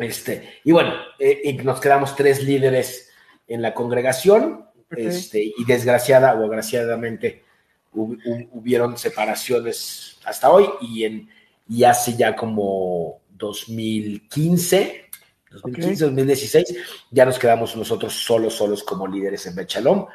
[0.00, 3.10] Este, y bueno, eh, y nos quedamos tres líderes
[3.46, 7.44] en la congregación, este, y desgraciada o agraciadamente
[7.92, 11.28] hubieron separaciones hasta hoy y, en,
[11.68, 15.10] y hace ya como 2015,
[15.50, 16.76] 2015, 2016,
[17.10, 20.06] ya nos quedamos nosotros solos, solos como líderes en Bechalom.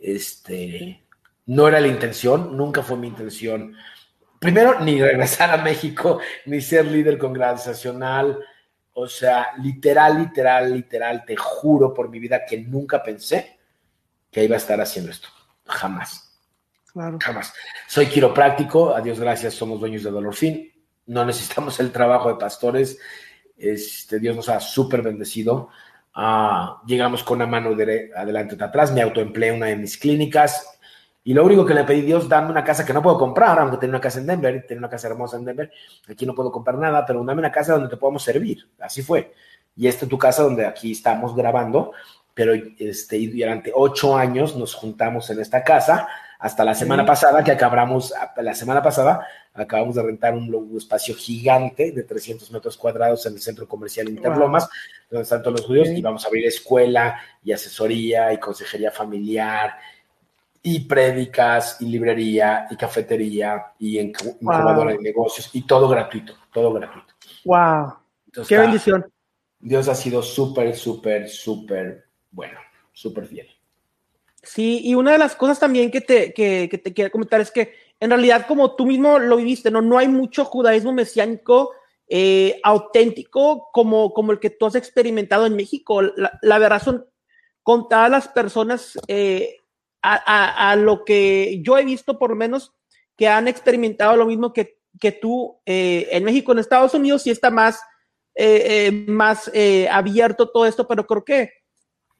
[0.00, 1.02] Este,
[1.46, 3.74] no era la intención, nunca fue mi intención.
[4.38, 8.38] Primero, ni regresar a México, ni ser líder congregacional.
[8.94, 13.58] O sea, literal, literal, literal, te juro por mi vida que nunca pensé
[14.30, 15.28] que iba a estar haciendo esto.
[15.66, 16.24] Jamás.
[17.20, 17.52] Jamás.
[17.88, 20.72] Soy quiropráctico, a Dios gracias, somos dueños de Dolor Fin.
[21.06, 22.98] No necesitamos el trabajo de pastores.
[23.56, 25.70] Este, Dios nos ha súper bendecido.
[26.14, 28.92] Ah, llegamos con una mano de adelante y atrás.
[28.92, 30.73] Me autoempleé una de mis clínicas.
[31.26, 33.58] Y lo único que le pedí a Dios, dame una casa que no puedo comprar,
[33.58, 35.72] aunque tengo una casa en Denver, tengo una casa hermosa en Denver.
[36.06, 38.68] Aquí no puedo comprar nada, pero dame una casa donde te podamos servir.
[38.78, 39.32] Así fue.
[39.74, 41.92] Y esta es tu casa donde aquí estamos grabando.
[42.34, 46.08] Pero este, durante ocho años nos juntamos en esta casa
[46.38, 51.92] hasta la semana pasada que acabamos, la semana pasada acabamos de rentar un, espacio gigante
[51.92, 54.68] de 300 metros cuadrados en el centro comercial Interlomas,
[55.08, 59.74] donde están todos los judíos, y vamos a abrir escuela y asesoría y consejería familiar
[60.66, 67.12] y prédicas y librería y cafetería y incubadora de negocios y todo gratuito, todo gratuito.
[67.44, 67.92] Wow.
[68.48, 69.04] Qué bendición.
[69.60, 72.58] Dios ha sido súper, súper, súper bueno,
[72.94, 73.46] súper fiel.
[74.42, 77.74] Sí, y una de las cosas también que te, que, te quiero comentar es que
[78.00, 81.72] en realidad, como tú mismo lo viviste, no, no hay mucho judaísmo mesiánico
[82.08, 86.00] eh, auténtico como, como el que tú has experimentado en México.
[86.02, 87.06] La, verdad son
[87.62, 89.58] contadas las personas eh,
[90.04, 92.72] a, lo que yo he visto, por lo menos,
[93.16, 97.30] que han experimentado lo mismo que, que tú eh, en México, en Estados Unidos, sí
[97.30, 97.80] está más,
[99.06, 99.50] más
[99.90, 101.52] abierto todo esto, pero creo que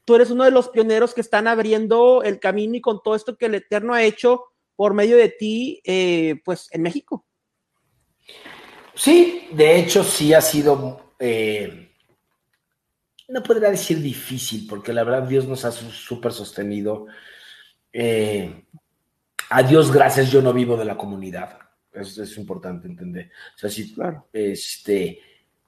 [0.05, 3.37] tú eres uno de los pioneros que están abriendo el camino y con todo esto
[3.37, 4.45] que el Eterno ha hecho
[4.77, 5.83] por medio de ti,
[6.45, 7.27] pues en México.
[8.95, 11.91] Sí, de hecho sí ha sido, eh,
[13.29, 17.07] no podría decir difícil, porque la verdad Dios nos ha súper sostenido.
[17.97, 18.65] Eh,
[19.51, 21.59] a Dios gracias, yo no vivo de la comunidad.
[21.93, 23.31] Eso es importante entender.
[23.55, 23.95] O sea, si
[24.33, 25.21] este,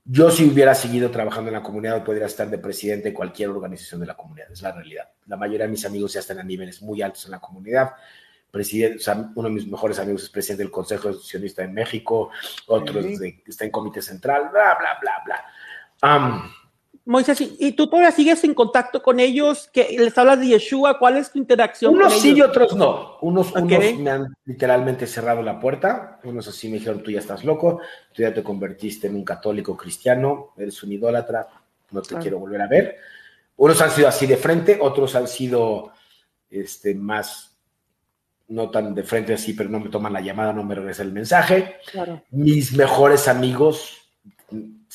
[0.04, 4.00] yo si hubiera seguido trabajando en la comunidad, podría estar de presidente de cualquier organización
[4.00, 4.50] de la comunidad.
[4.50, 5.08] Es la realidad.
[5.26, 7.92] La mayoría de mis amigos ya están a niveles muy altos en la comunidad
[8.56, 12.30] presidente, o sea, uno de mis mejores amigos es presidente del Consejo Sionista de México,
[12.68, 16.50] otro está en Comité Central, bla, bla, bla, bla.
[17.06, 19.70] Moisés, ¿y tú todavía sigues en contacto con ellos?
[19.72, 20.98] que ¿Les hablas de Yeshua?
[20.98, 23.18] ¿Cuál es tu interacción unos sí y otros no.
[23.20, 26.18] Unos, me han literalmente cerrado la puerta.
[26.24, 27.80] Unos así me dijeron, tú ya estás loco,
[28.12, 31.46] tú ya te convertiste en un católico cristiano, eres un idólatra,
[31.92, 32.96] no te quiero volver a ver.
[33.56, 35.92] Unos han sido así de frente, otros han sido
[36.50, 37.56] este, más
[38.48, 41.12] no tan de frente así, pero no me toman la llamada, no me regresa el
[41.12, 41.76] mensaje.
[42.30, 43.96] Mis mejores amigos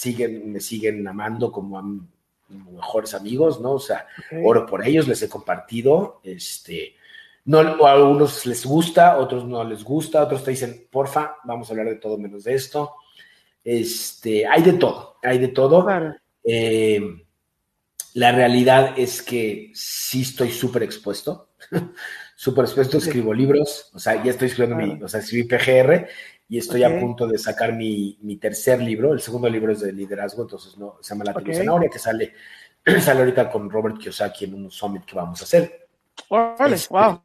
[0.01, 1.83] siguen, me siguen amando como a
[2.49, 3.73] mejores amigos, ¿no?
[3.73, 4.07] O sea,
[4.43, 6.95] oro por ellos, les he compartido, este,
[7.45, 11.73] no, a algunos les gusta, otros no les gusta, otros te dicen, porfa, vamos a
[11.73, 12.95] hablar de todo menos de esto.
[13.63, 15.87] Este, hay de todo, hay de todo.
[16.43, 16.99] Eh,
[18.15, 21.49] la realidad es que sí estoy súper expuesto.
[22.35, 26.07] súper expuesto, escribo libros, o sea, ya estoy escribiendo mi, o sea, escribí PGR
[26.51, 29.93] y estoy a punto de sacar mi, mi, tercer libro, el segundo libro es de
[29.93, 31.55] liderazgo, entonces no, se llama La okay.
[31.55, 32.33] Zanahoria, que sale,
[32.99, 35.87] sale ahorita con Robert Kiyosaki en un summit que vamos a hacer.
[36.29, 37.23] Vale, este, wow.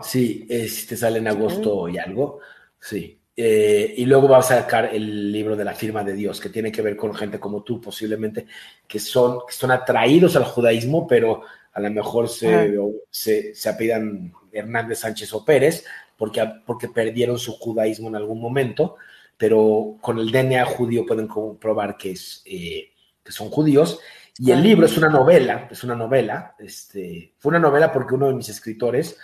[0.00, 2.38] Sí, este sale en agosto y algo,
[2.78, 3.20] sí.
[3.34, 6.70] Eh, y luego va a sacar el libro de la firma de Dios, que tiene
[6.70, 8.46] que ver con gente como tú, posiblemente,
[8.86, 12.78] que son, que son atraídos al judaísmo, pero a lo mejor se,
[13.10, 15.84] se, se apellidan Hernández Sánchez o Pérez,
[16.22, 18.94] porque, porque perdieron su judaísmo en algún momento,
[19.36, 22.92] pero con el DNA judío pueden comprobar que, es, eh,
[23.24, 23.98] que son judíos.
[24.38, 26.54] Y el libro es una novela, es una novela.
[26.60, 29.18] Este, fue una novela porque uno de mis escritores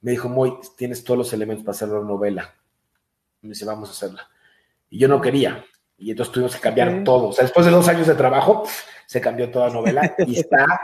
[0.00, 2.54] me dijo, Muy, tienes todos los elementos para hacer una novela.
[3.42, 4.26] me dice, vamos a hacerla.
[4.88, 5.62] Y yo no quería.
[5.98, 7.28] Y entonces tuvimos que cambiar todo.
[7.28, 8.66] O sea, después de dos años de trabajo,
[9.04, 10.80] se cambió toda la novela y está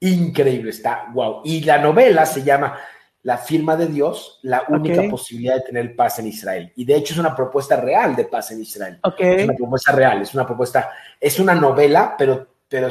[0.00, 1.42] increíble, está wow.
[1.44, 2.76] Y la novela se llama
[3.22, 6.72] La firma de Dios, la única posibilidad de tener paz en Israel.
[6.76, 8.98] Y de hecho es una propuesta real de paz en Israel.
[9.18, 12.88] Es una propuesta real, es una propuesta, es una novela, pero, pero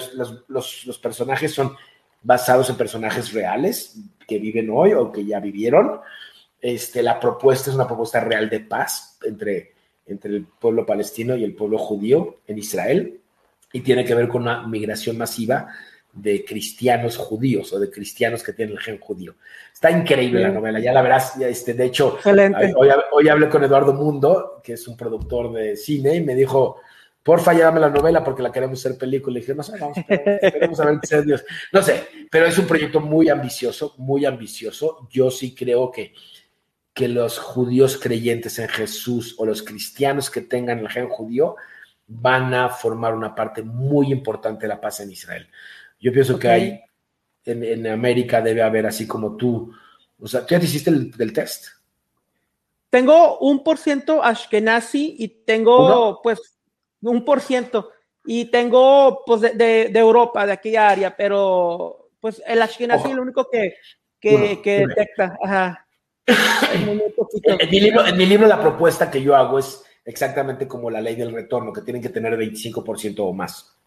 [0.48, 1.76] los, personajes son
[2.22, 6.00] basados en personajes reales que viven hoy o que ya vivieron.
[6.62, 9.74] Este, la propuesta es una propuesta real de paz entre,
[10.06, 13.20] entre el pueblo palestino y el pueblo judío en Israel
[13.72, 15.68] y tiene que ver con una migración masiva
[16.14, 19.36] de cristianos judíos o de cristianos que tienen el gen judío.
[19.74, 21.38] Está increíble la novela, ya la verás.
[21.40, 22.18] Este, de hecho,
[23.12, 26.78] hoy, hablé con Eduardo Mundo, que es un productor de cine, y me dijo,
[27.24, 29.38] porfa, llévame la novela porque la queremos hacer película.
[29.38, 29.98] Y dije, no sé, vamos,
[30.80, 31.46] a ver qué Dios.
[31.72, 35.08] No sé, pero es un proyecto muy ambicioso, muy ambicioso.
[35.12, 36.14] Yo sí creo que,
[36.94, 41.56] que los judíos creyentes en Jesús o los cristianos que tengan el gen judío
[42.08, 45.48] van a formar una parte muy importante de la paz en Israel.
[46.00, 46.82] Yo pienso que hay,
[47.46, 49.74] en, América debe haber así como tú,
[50.20, 51.68] o sea, ¿tú ya te hiciste el, del test?
[52.90, 56.58] Tengo un por ciento Ashkenazi y tengo pues
[57.02, 57.92] un por ciento
[58.26, 63.22] y tengo pues de, de, Europa, de aquella área, pero pues el Ashkenazi es lo
[63.22, 63.76] único que,
[64.20, 65.38] que, que detecta.
[65.44, 65.86] Ajá.
[66.74, 71.02] en, mi libro, en mi libro la propuesta que yo hago es exactamente como la
[71.02, 73.79] ley del retorno, que tienen que tener 25% o más.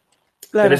[0.50, 0.76] Claro.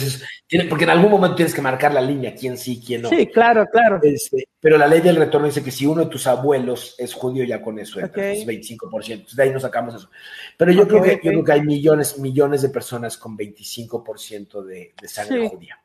[0.49, 3.09] Pero porque en algún momento tienes que marcar la línea, quién sí, quién no.
[3.09, 4.01] Sí, claro, claro.
[4.03, 7.45] Este, pero la ley del retorno dice que si uno de tus abuelos es judío,
[7.45, 9.33] ya con eso es 25%.
[9.33, 10.11] de ahí nos sacamos eso.
[10.59, 14.93] Pero yo, creo que, yo creo que hay millones, millones de personas con 25% de,
[15.01, 15.79] de sangre judía.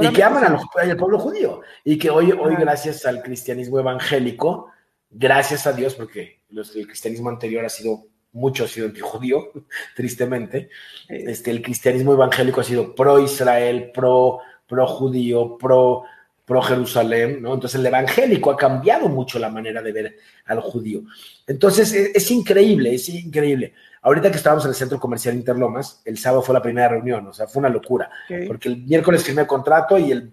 [0.00, 1.60] Y que aman al pueblo judío.
[1.84, 4.70] Y que hoy, hoy gracias al cristianismo evangélico,
[5.10, 9.52] gracias a Dios, porque el cristianismo anterior ha sido mucho ha sido antijudío,
[9.96, 10.70] tristemente.
[11.08, 16.04] Este, el cristianismo evangélico ha sido pro-Israel, pro, pro-judío, pro,
[16.44, 17.54] pro Jerusalén, ¿no?
[17.54, 20.16] Entonces el evangélico ha cambiado mucho la manera de ver
[20.46, 21.02] al judío.
[21.46, 23.74] Entonces es, increíble, es increíble.
[24.02, 27.32] Ahorita que estábamos en el centro comercial Interlomas, el sábado fue la primera reunión, o
[27.32, 28.10] sea, fue una locura,
[28.48, 30.32] porque el miércoles firmé el contrato y el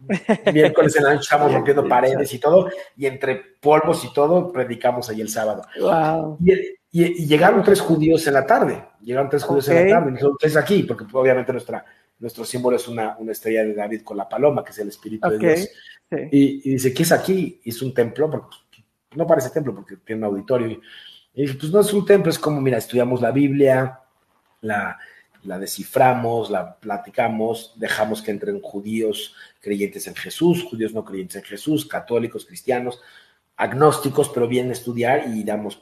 [0.52, 5.10] miércoles en la noche estábamos rompiendo paredes y todo, y entre polvos y todo, predicamos
[5.10, 5.66] ahí el sábado.
[6.42, 6.52] Y,
[6.90, 11.04] llegaron tres judíos en la tarde, llegaron tres judíos en la tarde, y aquí, porque
[11.12, 11.84] obviamente nuestra,
[12.18, 15.28] nuestro símbolo es una, una, estrella de David con la paloma, que es el Espíritu
[15.28, 15.68] de Dios.
[16.32, 17.60] Y, dice, ¿qué es aquí?
[17.64, 18.56] es un templo, porque
[19.14, 20.68] no parece templo porque tiene un auditorio.
[21.32, 24.00] Y, dice, pues no es un templo, es como, mira, estudiamos la Biblia,
[24.60, 24.98] la,
[25.44, 31.44] la desciframos, la platicamos, dejamos que entren judíos creyentes en Jesús, judíos no creyentes en
[31.44, 33.00] Jesús, católicos, cristianos,
[33.56, 35.76] agnósticos, pero vienen a estudiar y damos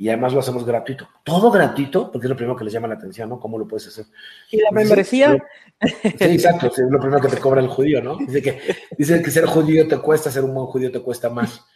[0.00, 1.06] y además lo hacemos gratuito.
[1.22, 3.38] Todo gratuito, porque es lo primero que les llama la atención, ¿no?
[3.38, 4.06] ¿Cómo lo puedes hacer?
[4.50, 5.36] ¿Y la membresía?
[5.78, 8.16] Sí, exacto, es lo primero que te cobra el judío, ¿no?
[8.16, 8.60] Dice que,
[8.96, 11.66] dice que ser judío te cuesta, ser un buen judío te cuesta más.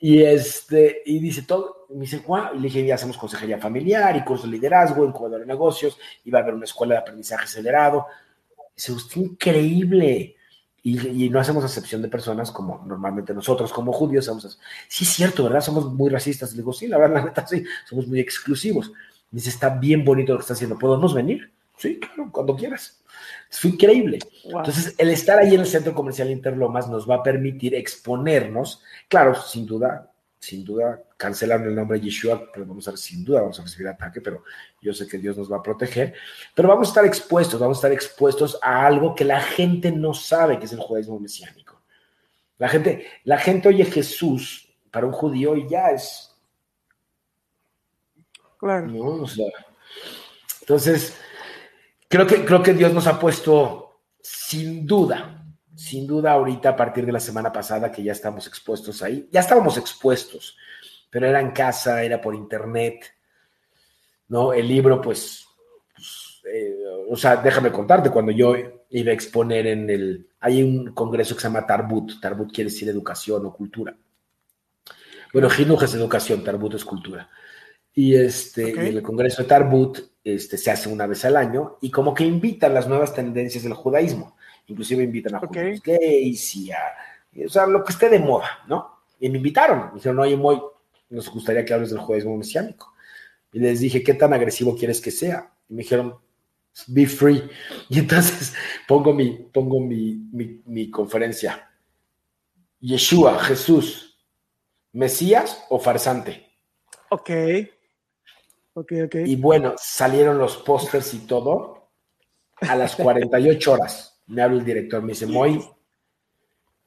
[0.00, 4.16] Y, este, y dice todo, me dice, guau, y le dije, ya hacemos consejería familiar
[4.16, 7.44] y curso de liderazgo, incubador de negocios, y va a haber una escuela de aprendizaje
[7.44, 8.06] acelerado.
[8.74, 10.34] Dice, usted increíble.
[10.84, 14.58] Y, no hacemos excepción de personas como normalmente nosotros como judíos somos.
[14.88, 15.60] Sí, es cierto, ¿verdad?
[15.60, 16.52] Somos muy racistas.
[16.52, 18.92] Le digo, sí, la verdad, la neta, sí, somos muy exclusivos.
[19.30, 20.78] Dice, está bien bonito lo que está haciendo.
[20.78, 21.52] ¿Podemos venir?
[21.76, 23.00] Sí, claro, cuando quieras.
[23.48, 24.18] Fue increíble.
[24.44, 29.34] Entonces, el estar ahí en el centro comercial Interlomas nos va a permitir exponernos, claro,
[29.34, 30.11] sin duda,
[30.42, 33.62] sin duda, cancelaron el nombre de Yeshua, pero vamos a ver, sin duda vamos a
[33.62, 34.42] recibir ataque, pero
[34.80, 36.14] yo sé que Dios nos va a proteger.
[36.52, 40.12] Pero vamos a estar expuestos, vamos a estar expuestos a algo que la gente no
[40.12, 41.80] sabe que es el judaísmo mesiánico.
[42.58, 46.34] La gente, la gente oye Jesús para un judío y ya es.
[48.58, 48.90] Claro.
[50.60, 51.16] entonces,
[52.08, 55.41] creo que, creo que Dios nos ha puesto sin duda
[55.74, 59.40] sin duda ahorita a partir de la semana pasada que ya estamos expuestos ahí, ya
[59.40, 60.56] estábamos expuestos,
[61.10, 63.04] pero era en casa, era por internet,
[64.28, 64.52] ¿no?
[64.52, 65.46] El libro, pues,
[65.94, 66.76] pues eh,
[67.08, 68.54] o sea, déjame contarte, cuando yo
[68.90, 72.88] iba a exponer en el, hay un congreso que se llama Tarbut, Tarbut quiere decir
[72.88, 73.94] educación o cultura.
[75.32, 77.28] Bueno, Jinuj es educación, Tarbut es cultura.
[77.94, 81.90] Y este, en el congreso de Tarbut este, se hace una vez al año y
[81.90, 84.36] como que invitan las nuevas tendencias del judaísmo
[84.66, 85.78] inclusive invitan a okay.
[85.84, 86.78] gays y a,
[87.44, 89.02] o sea, lo que esté de moda, ¿no?
[89.18, 90.60] Y me invitaron, me dijeron, oye, Moy,
[91.08, 92.92] nos gustaría que hables del judaísmo mesiánico.
[93.52, 95.52] Y les dije, ¿qué tan agresivo quieres que sea?
[95.68, 96.16] Y me dijeron,
[96.88, 97.48] be free.
[97.88, 98.54] Y entonces
[98.88, 100.20] pongo mi, pongo mi,
[100.64, 101.70] mi, conferencia.
[102.80, 104.18] Yeshua, Jesús,
[104.92, 106.50] Mesías o farsante.
[107.10, 107.30] Ok.
[108.74, 109.14] Ok, ok.
[109.26, 111.90] Y bueno, salieron los pósters y todo
[112.60, 115.62] a las 48 horas me habla el director, me dice, Moy,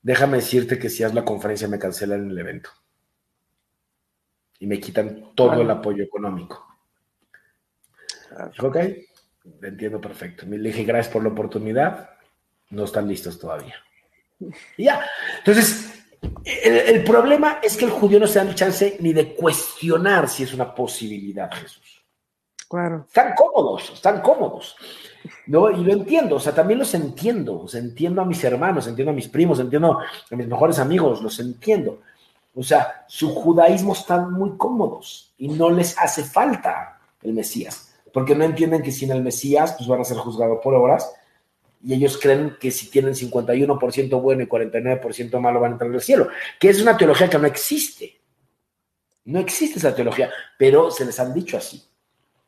[0.01, 2.69] déjame decirte que si haz la conferencia me cancelan el evento.
[4.59, 6.65] Y me quitan todo el apoyo económico.
[8.59, 8.77] ok,
[9.61, 10.45] entiendo perfecto.
[10.45, 12.11] Le dije, gracias por la oportunidad.
[12.69, 13.75] No están listos todavía.
[14.77, 15.05] Y ya.
[15.39, 15.95] Entonces,
[16.43, 20.53] el, problema es que el judío no se da chance ni de cuestionar si es
[20.53, 21.95] una posibilidad, Jesús.
[22.70, 23.05] Claro.
[23.07, 24.76] Están cómodos, están cómodos.
[25.47, 25.70] ¿no?
[25.72, 29.16] Y lo entiendo, o sea, también los entiendo, o entiendo a mis hermanos, entiendo a
[29.16, 32.01] mis primos, entiendo a mis mejores amigos, los entiendo.
[32.53, 38.36] O sea, su judaísmo están muy cómodos y no les hace falta el Mesías, porque
[38.36, 41.11] no entienden que sin el Mesías pues van a ser juzgados por obras
[41.84, 46.01] y ellos creen que si tienen 51% bueno y 49% malo van a entrar al
[46.01, 48.20] cielo, que es una teología que no existe.
[49.26, 51.84] No existe esa teología, pero se les han dicho así.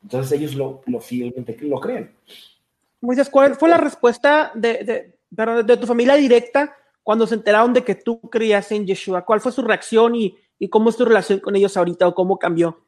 [0.02, 2.14] Entonces ellos lo, lo fielmente lo creen.
[3.00, 7.84] Moisés, ¿cuál fue la respuesta de, de, de, tu familia directa cuando se enteraron de
[7.84, 9.24] que tú creías en Yeshua?
[9.24, 12.38] ¿Cuál fue su reacción y, y cómo es tu relación con ellos ahorita o cómo
[12.38, 12.80] cambió?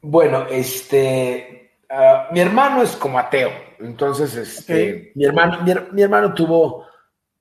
[0.00, 5.60] Bueno, este, ah, mi hermano es como ateo, entonces, este, mi, hermano,
[5.92, 6.86] mi, hermano tuvo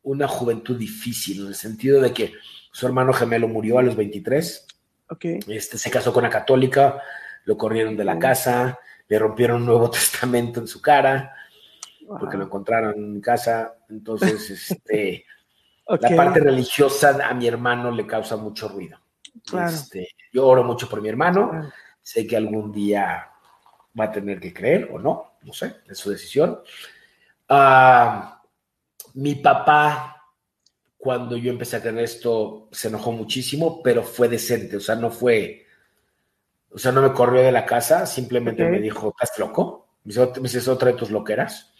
[0.04, 2.34] una juventud difícil en el sentido de que
[2.72, 4.68] su hermano gemelo murió a los 23.
[5.10, 5.40] Okay.
[5.48, 7.02] Este, se casó con una católica,
[7.46, 11.36] lo corrieron de la casa, le rompieron un Nuevo Testamento en su cara,
[12.08, 13.76] porque lo encontraron en casa.
[13.89, 15.26] Entonces, este,
[15.88, 19.00] la parte religiosa a mi hermano le causa mucho ruido.
[19.66, 21.72] Este, yo oro mucho por mi hermano.
[22.02, 23.30] Sé que algún día
[24.00, 26.60] va a tener que creer o no, no sé, es su decisión.
[27.48, 28.41] Ah,
[29.14, 30.24] mi papá,
[30.98, 35.12] cuando yo empecé a tener esto, se enojó muchísimo, pero fue decente, o sea, no
[35.12, 35.62] fue,
[36.74, 39.90] O sea, no me corrió de la casa, simplemente me dijo, ¿estás loco?
[40.04, 41.72] Me dice, ¿es otra de tus loqueras?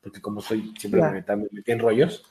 [0.00, 2.24] Porque como soy, siempre me, metí en rollos.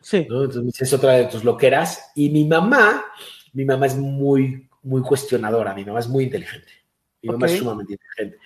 [0.00, 0.18] Sí.
[0.18, 2.12] Entonces me dice, es otra de tus loqueras.
[2.14, 3.04] Y mi mamá,
[3.52, 6.70] mi mamá es muy, muy cuestionadora, mi mamá es muy inteligente.
[7.22, 8.38] Mi mamá es sumamente inteligente.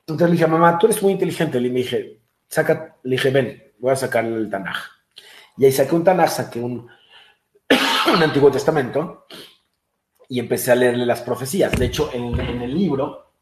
[0.00, 1.60] Entonces le dije, mamá, tú eres muy inteligente.
[1.60, 2.18] Le dije,
[2.48, 4.78] saca, le dije, ven, voy a sacar el Tanaj.
[5.58, 6.88] Y ahí saqué un Tanaj, saqué un,
[8.14, 9.26] un Antiguo Testamento
[10.32, 11.72] y empecé a leerle las profecías.
[11.72, 13.32] De hecho, en, el libro,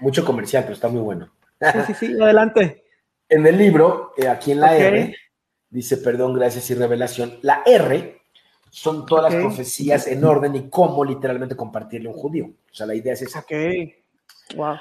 [0.00, 1.30] mucho comercial, pero está muy bueno.
[1.60, 2.82] Sí, sí, sí, adelante.
[3.28, 5.16] En el libro, eh, aquí en la R,
[5.68, 7.40] dice perdón, gracias y revelación.
[7.42, 8.20] La R
[8.70, 12.44] son todas las profecías en orden y cómo literalmente compartirle a un judío.
[12.46, 13.40] O sea, la idea es esa.
[13.40, 13.50] Ok.
[14.54, 14.76] Wow.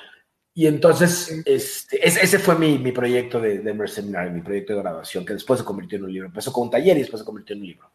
[0.54, 5.26] Y entonces, este, ese fue mi, mi proyecto de, de Mercenary, mi proyecto de graduación,
[5.26, 6.28] que después se convirtió en un libro.
[6.28, 7.90] Empezó con un taller y después se convirtió en un libro.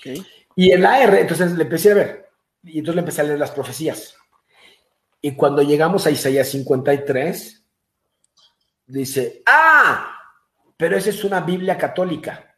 [0.00, 0.26] Okay.
[0.56, 2.30] Y en la R, entonces le empecé a ver.
[2.62, 4.16] Y entonces le empecé a leer las profecías.
[5.20, 7.64] Y cuando llegamos a Isaías 53,
[8.86, 10.18] dice, ah,
[10.76, 12.48] pero esa es una Biblia católica.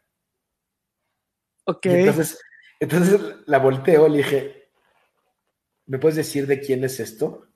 [1.67, 1.87] Ok.
[1.87, 2.39] entonces,
[2.81, 4.69] entonces la volteo y le dije,
[5.87, 7.49] ¿me puedes decir de quién es esto?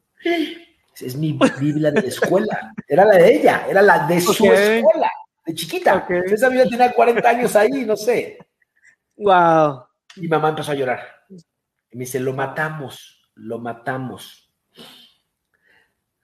[1.00, 2.74] Es mi Biblia de la escuela.
[2.88, 5.10] Era la de ella, era la de su escuela,
[5.44, 6.06] de chiquita.
[6.24, 8.38] Esa Biblia tenía 40 años ahí, no sé.
[9.16, 9.87] Wow.
[10.20, 11.00] Mi mamá empezó a llorar.
[11.90, 14.48] Y me dice, lo matamos, lo matamos.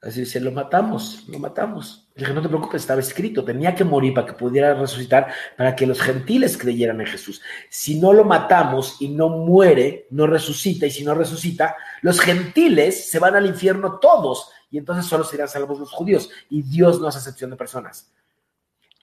[0.05, 2.11] Así dice, lo matamos, lo matamos.
[2.15, 5.75] Le dije, no te preocupes, estaba escrito, tenía que morir para que pudiera resucitar, para
[5.75, 7.41] que los gentiles creyeran en Jesús.
[7.71, 13.09] Si no lo matamos y no muere, no resucita, y si no resucita, los gentiles
[13.09, 17.09] se van al infierno todos, y entonces solo serán salvos los judíos, y Dios no
[17.09, 18.13] hace excepción de personas.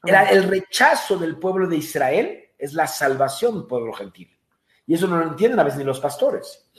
[0.04, 4.30] Era el rechazo del pueblo de Israel, es la salvación del pueblo gentil.
[4.92, 6.70] Y eso no lo entienden a veces ni los pastores.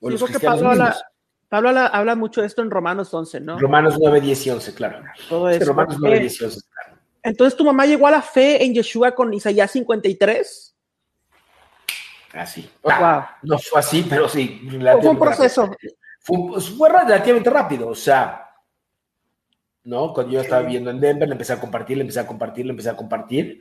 [0.00, 0.96] O los Pablo, habla,
[1.48, 3.58] Pablo habla, mucho de esto en Romanos 11, ¿no?
[3.58, 5.02] Romanos 9, 10 y 11, claro.
[5.28, 5.64] Todo eso.
[5.64, 7.00] Romanos 9, 10 y 11, claro.
[7.20, 10.76] Entonces, ¿tu mamá llegó a la fe en Yeshua con Isaías 53?
[12.34, 12.70] Así.
[12.84, 14.64] Ah, No fue así, pero sí.
[14.80, 15.72] Fue un proceso.
[16.20, 18.50] Fue, fue, relativamente rápido, o sea,
[19.82, 20.14] ¿no?
[20.14, 22.70] Cuando yo estaba viviendo en Denver, le empecé a compartir, le empecé a compartir, le
[22.70, 23.60] empecé a compartir.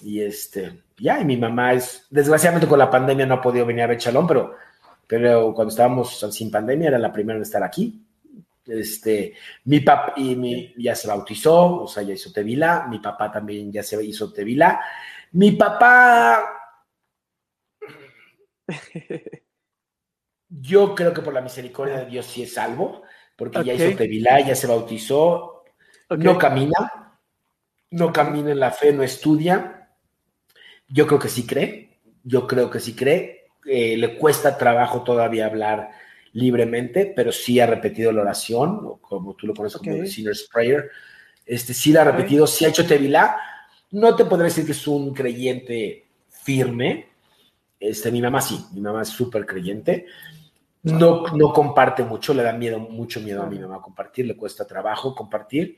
[0.00, 3.82] Y este, ya, y mi mamá es, desgraciadamente con la pandemia no ha podido venir
[3.82, 4.56] a ver Chalón, pero,
[5.06, 8.04] pero cuando estábamos sin pandemia era la primera en estar aquí.
[8.64, 9.34] Este,
[9.64, 13.72] mi papá y mi, ya se bautizó, o sea, ya hizo Tevila, mi papá también
[13.72, 14.80] ya se hizo Tevila.
[15.32, 16.44] Mi papá,
[20.48, 23.02] yo creo que por la misericordia de Dios sí es salvo,
[23.36, 25.64] porque ya hizo Tevila, ya se bautizó,
[26.10, 27.18] no camina,
[27.90, 29.81] no camina en la fe, no estudia
[30.92, 33.46] yo creo que sí cree, yo creo que sí cree.
[33.64, 35.90] Eh, le cuesta trabajo todavía hablar
[36.32, 40.48] libremente, pero sí ha repetido la oración, o como tú lo conoces como el Sinner's
[40.52, 40.90] Prayer.
[41.46, 43.36] Este, sí la ha repetido, sí ha hecho Tevilá.
[43.92, 47.08] No te podré decir que es un creyente firme.
[47.80, 50.06] Este, mi mamá sí, mi mamá es súper creyente.
[50.82, 54.66] No, no comparte mucho, le da miedo, mucho miedo a mi mamá compartir, le cuesta
[54.66, 55.76] trabajo compartir.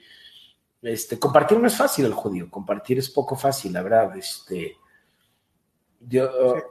[0.81, 4.17] Este, compartir no es fácil el judío, compartir es poco fácil, la verdad.
[4.17, 4.77] Este,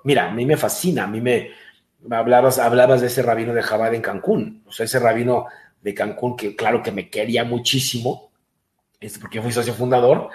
[0.03, 1.51] Mira, a mí me fascina, a mí me
[2.09, 5.47] hablabas, hablabas de ese rabino de Jabad en Cancún, o sea, ese rabino
[5.81, 8.31] de Cancún que claro que me quería muchísimo,
[8.99, 10.29] este, porque fui socio fundador,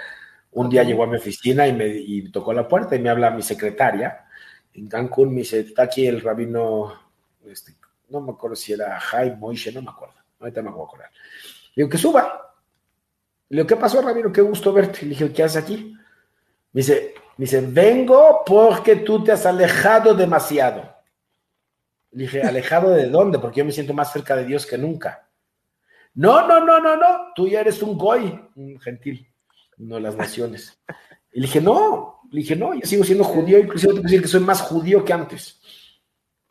[0.51, 3.41] un día llegó a mi oficina y me tocó la puerta y me habla mi
[3.41, 4.25] secretaria
[4.73, 6.93] en Cancún, me dice, está aquí el rabino,
[7.45, 7.75] este,
[8.09, 11.09] no me acuerdo si era Jaime Moishe, no me acuerdo, ahorita me voy a acordar.
[11.75, 12.55] Le digo, que suba.
[13.49, 14.31] Le digo, ¿qué pasó, rabino?
[14.31, 15.03] Qué gusto verte.
[15.03, 15.95] Le dije, ¿qué haces aquí?
[16.73, 20.95] Me dice, me dice, vengo porque tú te has alejado demasiado.
[22.11, 23.39] Le dije, ¿alejado de dónde?
[23.39, 25.29] Porque yo me siento más cerca de Dios que nunca.
[26.15, 29.31] No, no, no, no, no, tú ya eres un goy, un gentil,
[29.77, 30.77] no las naciones.
[31.31, 34.21] Y le dije, no, le dije, no, yo sigo siendo judío, inclusive te puedo decir
[34.21, 35.61] que soy más judío que antes.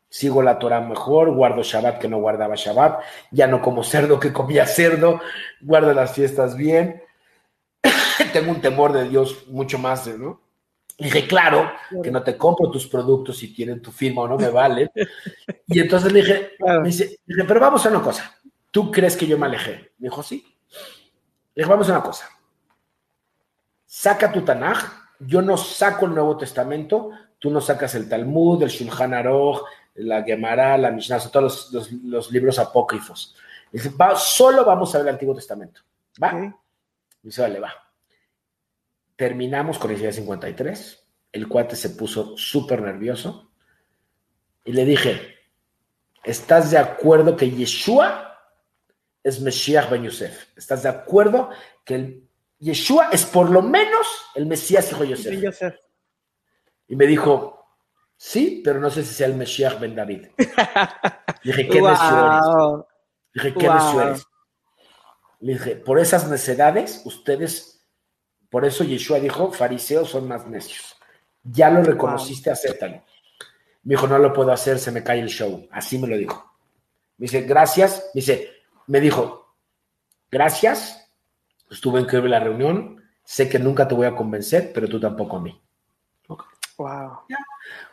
[0.09, 4.33] Sigo la Torah mejor, guardo Shabbat que no guardaba Shabbat, ya no como cerdo que
[4.33, 5.21] comía cerdo,
[5.61, 7.03] guardo las fiestas bien.
[8.33, 10.48] Tengo un temor de Dios mucho más, ¿no?
[10.99, 11.71] Dije, claro,
[12.03, 14.91] que no te compro tus productos si tienen tu firma o no me valen.
[15.67, 18.35] Y entonces le dije, me dice, pero vamos a una cosa.
[18.71, 19.93] ¿Tú crees que yo me alejé?
[19.97, 20.45] Me dijo, sí.
[21.55, 22.29] Le dije, vamos a una cosa.
[23.85, 24.99] Saca tu Tanaj.
[25.19, 27.11] Yo no saco el Nuevo Testamento.
[27.39, 29.61] Tú no sacas el Talmud, el Shulchan Aruch,
[29.95, 31.71] la Gemara, la Mishnah, todos
[32.03, 33.35] los, libros apócrifos.
[33.71, 35.81] Dice, va, solo vamos a ver el Antiguo Testamento.
[36.21, 36.33] ¿Va?
[37.23, 37.88] Y dice, vale, va.
[39.19, 41.03] Terminamos con el 53.
[41.33, 43.51] El cuate se puso súper nervioso.
[44.63, 45.35] Y le dije,
[46.23, 48.39] ¿estás de acuerdo que Yeshua
[49.21, 50.57] es Mesías Ben Yosef?
[50.57, 51.49] ¿Estás de acuerdo
[51.83, 55.75] que el Yeshua es por lo menos el Mesías hijo de Yosef?
[56.87, 57.67] Y me dijo,
[58.15, 60.27] sí, pero no sé si sea el Mesías Ben David.
[61.43, 61.89] dije, ¿qué wow.
[61.89, 62.85] eres?
[63.33, 63.99] Dije, ¿qué wow.
[63.99, 64.25] eres?
[65.41, 67.78] Le dije, por esas necedades, ustedes,
[68.49, 70.95] por eso Yeshua dijo, fariseos son más necios.
[71.43, 73.03] Ya lo reconociste, acéptalo.
[73.83, 75.67] Me dijo, no lo puedo hacer, se me cae el show.
[75.71, 76.51] Así me lo dijo.
[77.17, 78.11] Me dice, gracias.
[78.13, 78.49] Me dice,
[78.87, 79.55] me dijo,
[80.31, 81.11] gracias.
[81.69, 83.03] Estuve increíble la reunión.
[83.23, 85.61] Sé que nunca te voy a convencer, pero tú tampoco a mí.
[86.27, 86.47] Okay.
[86.77, 87.19] Wow.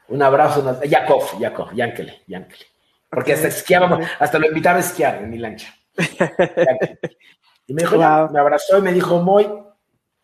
[0.08, 0.60] Un abrazo.
[0.60, 0.82] Una...
[0.84, 2.64] Yakov, Yakov, Yankele, Yankele.
[3.10, 3.44] Porque okay.
[3.44, 5.74] hasta esquiábamos, hasta lo invitaba a esquiar en mi lancha.
[7.66, 8.30] y me dijo, wow.
[8.30, 9.46] me abrazó y me dijo, Moy,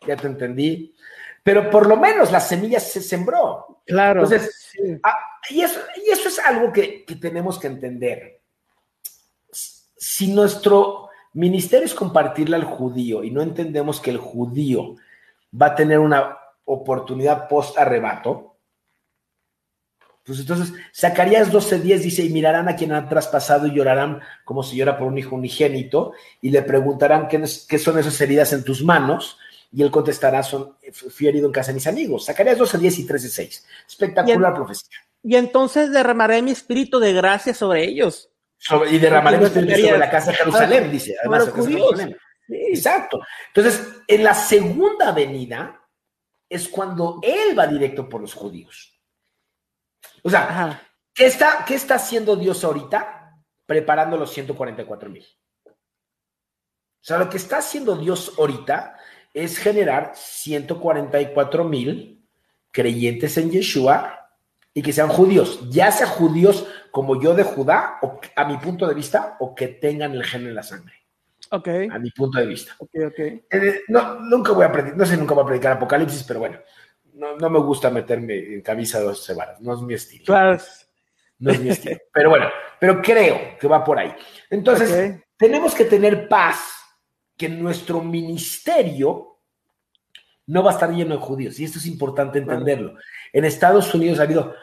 [0.07, 0.93] ya te entendí.
[1.43, 3.81] Pero por lo menos la semilla se sembró.
[3.85, 4.23] Claro.
[4.23, 4.99] Entonces, sí.
[5.49, 8.41] y, eso, y eso es algo que, que tenemos que entender.
[9.51, 14.95] Si nuestro ministerio es compartirle al judío y no entendemos que el judío
[15.59, 18.53] va a tener una oportunidad post arrebato,
[20.25, 24.77] pues entonces, Zacarías 12:10 dice, y mirarán a quien han traspasado y llorarán como si
[24.77, 28.83] llora por un hijo unigénito, y le preguntarán qué, qué son esas heridas en tus
[28.83, 29.37] manos,
[29.75, 32.25] y él contestará, son, fui herido en casa de mis amigos.
[32.25, 33.65] Zacarías 12:10 y 13:6.
[33.87, 34.97] Espectacular y en, profecía.
[35.23, 38.29] Y entonces derramaré mi espíritu de gracia sobre ellos.
[38.55, 41.15] Sobre, y derramaré mi espíritu sobre la casa de Jerusalén, dice.
[41.19, 41.99] Además, los judíos.
[41.99, 42.15] Sí.
[42.49, 43.21] Exacto.
[43.47, 45.81] Entonces, en la segunda venida
[46.47, 49.01] es cuando él va directo por los judíos.
[50.21, 53.41] O sea, ¿qué está, ¿qué está haciendo Dios ahorita?
[53.65, 55.25] Preparando los 144 mil.
[55.65, 55.71] O
[57.05, 58.97] sea, lo que está haciendo Dios ahorita
[59.33, 62.23] es generar 144 mil
[62.71, 64.29] creyentes en Yeshua
[64.73, 68.87] y que sean judíos, ya sea judíos como yo de Judá, o, a mi punto
[68.87, 70.95] de vista, o que tengan el gen en la sangre.
[71.51, 71.67] Ok.
[71.91, 72.73] A mi punto de vista.
[72.79, 73.19] Ok, ok.
[73.19, 76.59] Eh, no, nunca voy a predicar, no sé, nunca voy a predicar Apocalipsis, pero bueno,
[77.13, 80.25] no, no, me gusta meterme en camisa de dos varas, no es mi estilo.
[80.25, 80.59] Claro.
[81.39, 81.97] No es mi estilo.
[82.11, 82.47] Pero bueno,
[82.79, 84.13] pero creo que va por ahí.
[84.49, 85.21] Entonces, okay.
[85.37, 86.82] tenemos que tener paz
[87.37, 89.37] que nuestro ministerio
[90.47, 91.59] no va a estar lleno de judíos.
[91.59, 92.91] Y esto es importante entenderlo.
[92.91, 93.05] Claro.
[93.31, 94.55] En Estados Unidos ha habido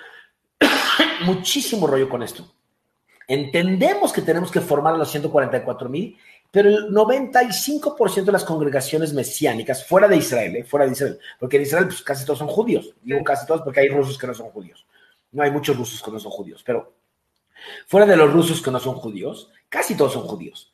[1.25, 2.53] muchísimo rollo con esto.
[3.27, 6.19] Entendemos que tenemos que formar a los 144 mil
[6.51, 10.65] pero el 95% de las congregaciones mesiánicas fuera de Israel, ¿eh?
[10.65, 13.81] fuera de Israel, porque en Israel pues, casi todos son judíos, digo casi todos porque
[13.81, 14.85] hay rusos que no son judíos,
[15.31, 16.93] no hay muchos rusos que no son judíos, pero
[17.87, 20.73] fuera de los rusos que no son judíos, casi todos son judíos.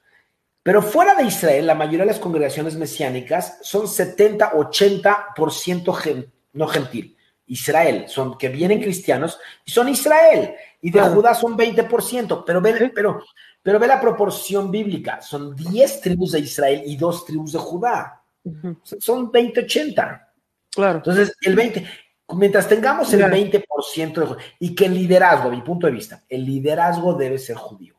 [0.66, 6.66] Pero fuera de Israel, la mayoría de las congregaciones mesiánicas son 70, 80% gen, no
[6.66, 7.16] gentil.
[7.46, 10.56] Israel, son que vienen cristianos y son Israel.
[10.82, 13.22] Y de Judá son 20%, pero, ven, pero
[13.62, 18.22] pero ve la proporción bíblica, son 10 tribus de Israel y 2 tribus de Judá.
[18.42, 18.76] Uh -huh.
[18.98, 20.28] Son 20-80.
[20.74, 20.98] Claro.
[20.98, 21.86] Entonces, el 20,
[22.34, 26.44] mientras tengamos el 20% de y que el liderazgo, a mi punto de vista, el
[26.44, 27.95] liderazgo debe ser judío.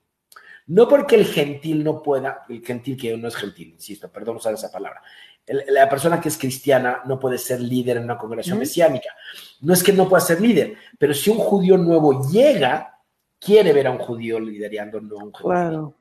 [0.67, 4.53] No porque el gentil no pueda, el gentil que no es gentil, insisto, perdón usar
[4.53, 5.01] esa palabra.
[5.45, 9.09] La persona que es cristiana no puede ser líder en una congregación mesiánica.
[9.61, 12.99] No es que no pueda ser líder, pero si un judío nuevo llega,
[13.39, 15.49] quiere ver a un judío liderando, no a un judío.
[15.49, 15.95] Claro.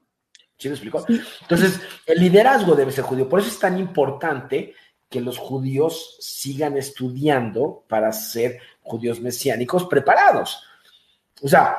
[0.58, 1.04] ¿Sí me explicó?
[1.42, 3.28] Entonces, el liderazgo debe ser judío.
[3.28, 4.74] Por eso es tan importante
[5.08, 10.64] que los judíos sigan estudiando para ser judíos mesiánicos preparados.
[11.42, 11.76] O sea,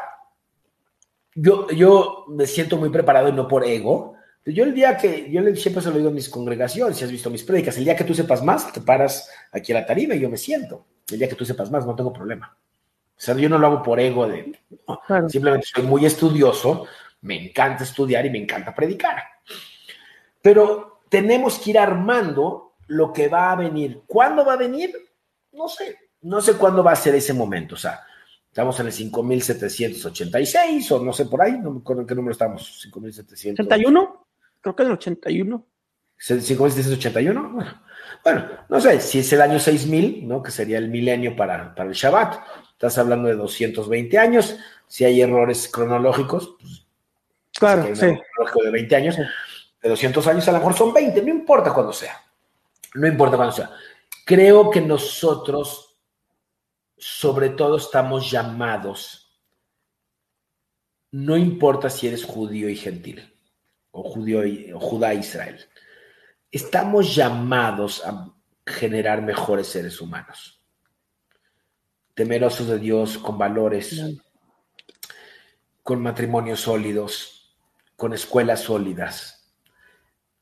[1.39, 4.15] yo, yo me siento muy preparado y no por ego.
[4.43, 7.29] Yo el día que, yo siempre se lo digo a mis congregaciones, si has visto
[7.29, 10.19] mis prédicas, el día que tú sepas más, te paras aquí a la tarima y
[10.19, 10.85] yo me siento.
[11.11, 12.57] El día que tú sepas más, no tengo problema.
[12.57, 14.57] O sea, yo no lo hago por ego de...
[14.87, 15.29] No, claro.
[15.29, 16.87] Simplemente soy muy estudioso,
[17.21, 19.21] me encanta estudiar y me encanta predicar.
[20.41, 24.01] Pero tenemos que ir armando lo que va a venir.
[24.07, 24.91] ¿Cuándo va a venir?
[25.51, 25.97] No sé.
[26.21, 27.75] No sé cuándo va a ser ese momento.
[27.75, 28.01] O sea,
[28.49, 31.59] estamos en el 5786 o no sé por ahí.
[31.59, 32.81] No me acuerdo en qué número estamos.
[32.81, 33.65] 5700.
[33.65, 34.19] ¿81?
[34.61, 35.65] Creo que es el 81.
[36.19, 37.51] ¿5781?
[37.51, 37.81] Bueno,
[38.23, 40.41] bueno, no sé, si es el año 6000, ¿no?
[40.41, 42.39] Que sería el milenio para, para el Shabbat
[42.77, 44.55] estás hablando de 220 años,
[44.87, 46.85] si hay errores cronológicos, pues,
[47.57, 48.05] claro, sí.
[48.05, 51.91] cronológico de 20 años, de 200 años a lo mejor son 20, no importa cuándo
[51.91, 52.21] sea,
[52.93, 53.71] no importa cuándo sea.
[54.23, 55.86] Creo que nosotros,
[56.97, 59.39] sobre todo, estamos llamados,
[61.11, 63.33] no importa si eres judío y gentil,
[63.91, 65.57] o judío y, o judá Israel,
[66.51, 68.33] estamos llamados a
[68.65, 70.57] generar mejores seres humanos
[72.17, 74.03] temerosos de Dios, con valores,
[75.83, 77.55] con matrimonios sólidos,
[77.95, 79.53] con escuelas sólidas.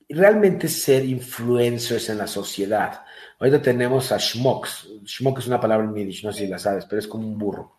[0.08, 3.04] Realmente ser influencers en la sociedad.
[3.40, 4.88] Ahorita tenemos a schmucks.
[5.06, 7.38] Schmuck es una palabra en yiddish, no sé si la sabes, pero es como un
[7.38, 7.72] burro.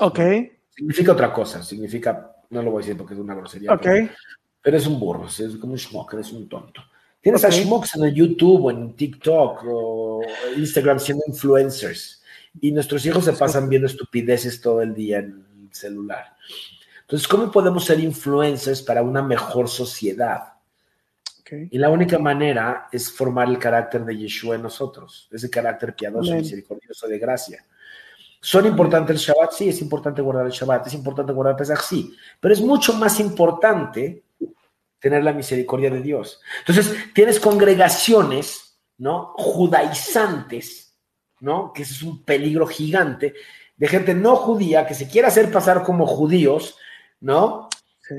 [0.00, 0.20] Ok.
[0.74, 3.72] Significa otra cosa, significa, no lo voy a decir porque es una grosería.
[3.72, 3.86] Ok.
[4.62, 6.82] Pero, es un burro, es como un schmuck, es un tonto.
[7.20, 10.22] Tienes a schmucks en el YouTube o en TikTok o
[10.56, 12.22] Instagram siendo influencers.
[12.60, 16.34] Y nuestros hijos se pasan viendo estupideces todo el día en el celular.
[17.02, 20.49] Entonces, ¿cómo podemos ser influencers para una mejor sociedad?
[21.70, 26.34] Y la única manera es formar el carácter de Yeshua en nosotros, ese carácter piadoso,
[26.34, 27.64] misericordioso, de gracia.
[28.40, 29.52] ¿Son importantes el Shabbat?
[29.52, 32.94] Sí, es importante guardar el Shabbat, es importante guardar el Pesach, sí, pero es mucho
[32.94, 34.22] más importante
[34.98, 36.40] tener la misericordia de Dios.
[36.60, 39.32] Entonces, tienes congregaciones, ¿no?
[39.36, 40.94] Judaizantes,
[41.40, 41.72] ¿no?
[41.72, 43.34] Que ese es un peligro gigante
[43.80, 46.76] de gente no judía que se quiere hacer pasar como judíos,
[47.18, 47.69] ¿no?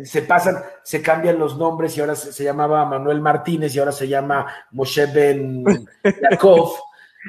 [0.04, 4.08] Se pasan, se cambian los nombres y ahora se, llamaba Manuel Martínez y ahora se
[4.08, 5.66] llama Moshe Ben
[6.32, 6.76] Yaakov,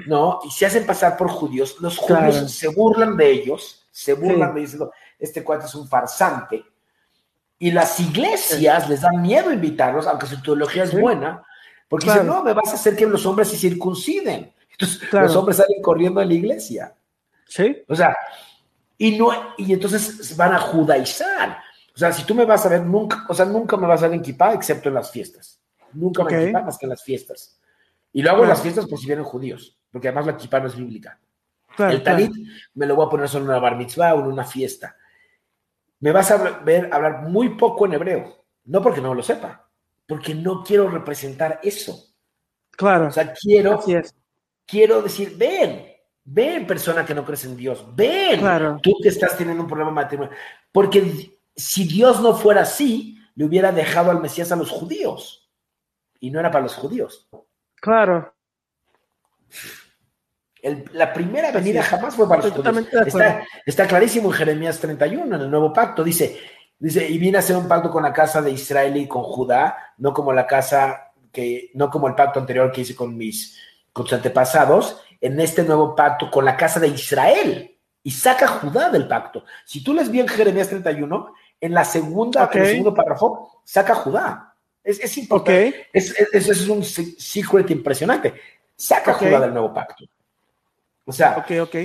[0.06, 0.40] ¿no?
[0.44, 1.76] Y se hacen pasar por judíos.
[1.80, 4.88] Los judíos se burlan de ellos, se burlan de ellos,
[5.18, 6.64] este cuate es un farsante.
[7.58, 11.44] Y las iglesias les dan miedo invitarlos, aunque su teología es buena,
[11.88, 14.52] porque dicen, no, me vas a hacer que los hombres se circunciden.
[14.70, 16.94] Entonces, los hombres salen corriendo a la iglesia.
[17.46, 17.84] Sí.
[17.88, 18.16] O sea,
[18.98, 21.58] y, no, y entonces van a judaizar.
[21.95, 24.09] O sea, si tú me vas a ver, nunca, o sea, nunca me vas a
[24.09, 25.61] ver en kippah excepto en las fiestas.
[25.93, 27.59] Nunca me en más que en las fiestas.
[28.12, 30.76] Y luego en las fiestas por si vienen judíos, porque además la kippah no es
[30.76, 31.18] bíblica.
[31.78, 32.32] el talit
[32.74, 34.97] me lo voy a poner solo en una bar mitzvah o en una fiesta.
[36.01, 38.45] Me vas a ver hablar muy poco en hebreo.
[38.64, 39.68] No porque no lo sepa,
[40.07, 42.12] porque no quiero representar eso.
[42.70, 43.09] Claro.
[43.09, 43.82] O sea, quiero,
[44.66, 45.86] quiero decir, ven,
[46.24, 48.78] ven persona que no crees en Dios, ven, claro.
[48.82, 50.36] tú que estás teniendo un problema matrimonial.
[50.70, 55.50] Porque si Dios no fuera así, le hubiera dejado al Mesías a los judíos.
[56.20, 57.28] Y no era para los judíos.
[57.76, 58.32] Claro.
[60.92, 62.86] la primera venida jamás fue para los judíos.
[63.07, 66.05] Está, está, clarísimo en Jeremías 31, en el nuevo pacto.
[66.05, 66.38] Dice,
[66.78, 69.94] dice, y viene a hacer un pacto con la casa de Israel y con Judá,
[69.98, 73.59] no como la casa que, no como el pacto anterior que hice con mis,
[73.92, 77.68] con sus antepasados, en este nuevo pacto con la casa de Israel.
[78.05, 79.44] Y saca Judá del pacto.
[79.64, 84.56] Si tú les bien Jeremías 31, en la segunda, en el segundo párrafo, saca Judá.
[84.82, 85.86] Es, es importante.
[85.92, 88.34] Es, es, es, un secret impresionante.
[88.74, 90.04] Saca Judá del nuevo pacto.
[91.04, 91.76] O sea, ok, ok.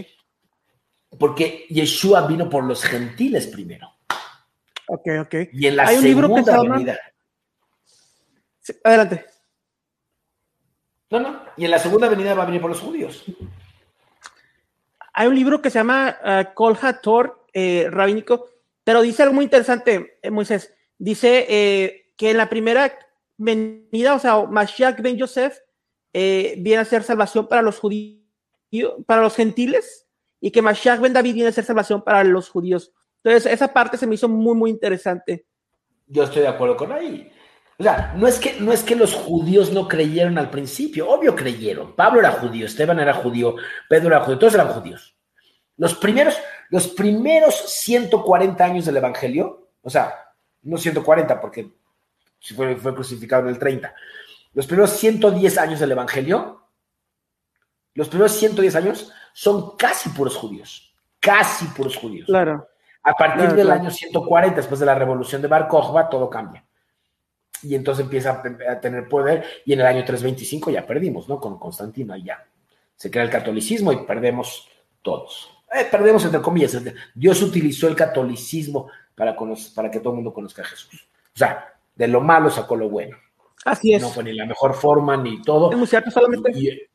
[1.19, 3.87] Porque Yeshua vino por los gentiles primero.
[4.87, 5.35] Ok, ok.
[5.53, 6.99] Y en la Hay un segunda libro que se venida.
[8.83, 9.25] adelante.
[11.11, 11.41] No, no.
[11.55, 13.25] Y en la segunda venida va a venir por los judíos.
[15.13, 18.56] Hay un libro que se llama uh, Kol Hator, eh, rabínico,
[18.87, 20.73] pero dice algo muy interesante, eh, Moisés.
[20.97, 22.97] Dice eh, que en la primera
[23.35, 25.57] venida, o sea, Mashiach ben Yosef
[26.13, 28.23] eh, viene a ser salvación para los judíos,
[29.05, 30.07] para los gentiles,
[30.39, 32.93] y que Mashiach ben David viene a ser salvación para los judíos.
[33.21, 35.45] Entonces, esa parte se me hizo muy, muy interesante.
[36.05, 37.29] Yo estoy de acuerdo con ahí.
[37.77, 41.35] O sea, no es, que, no es que los judíos no creyeron al principio, obvio
[41.35, 41.93] creyeron.
[41.93, 43.57] Pablo era judío, Esteban era judío,
[43.89, 45.17] Pedro era judío, todos eran judíos.
[45.75, 46.37] Los primeros,
[46.69, 51.71] los primeros 140 años del Evangelio, o sea, no 140 porque
[52.55, 53.93] fue, fue crucificado en el 30,
[54.53, 56.67] los primeros 110 años del Evangelio,
[57.93, 62.25] los primeros 110 años son casi puros judíos, casi puros judíos.
[62.27, 62.67] Claro.
[63.03, 66.65] A partir del año 140, después de la revolución de Bar Kokhba, todo cambia.
[67.63, 71.39] Y entonces empieza a tener poder, y en el año 325 ya perdimos, ¿no?
[71.39, 72.45] Con Constantino, ahí ya
[72.95, 74.67] se crea el catolicismo y perdemos
[75.01, 75.56] todos.
[75.73, 76.77] Eh, perdemos entre comillas.
[77.13, 79.35] Dios utilizó el catolicismo para,
[79.75, 81.07] para que todo el mundo conozca a Jesús.
[81.35, 83.17] O sea, de lo malo sacó lo bueno.
[83.65, 84.01] Así es.
[84.01, 85.71] No fue ni la mejor forma ni todo.
[85.85, 86.89] solamente.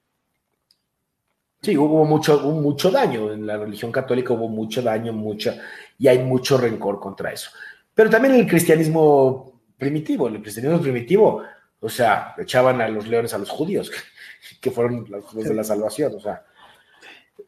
[1.60, 3.32] sí, hubo mucho, hubo mucho daño.
[3.32, 5.56] En la religión católica hubo mucho daño, mucha,
[5.98, 7.50] y hay mucho rencor contra eso.
[7.94, 11.42] Pero también el cristianismo primitivo, el cristianismo primitivo,
[11.80, 13.90] o sea, echaban a los leones a los judíos,
[14.60, 16.44] que fueron los de la salvación, o sea,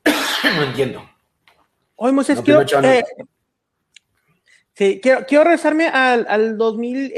[0.56, 1.13] no entiendo.
[1.96, 3.04] Hoy, Moisés, quiero, eh,
[4.74, 7.12] sí, quiero, quiero, regresarme al, al 2000,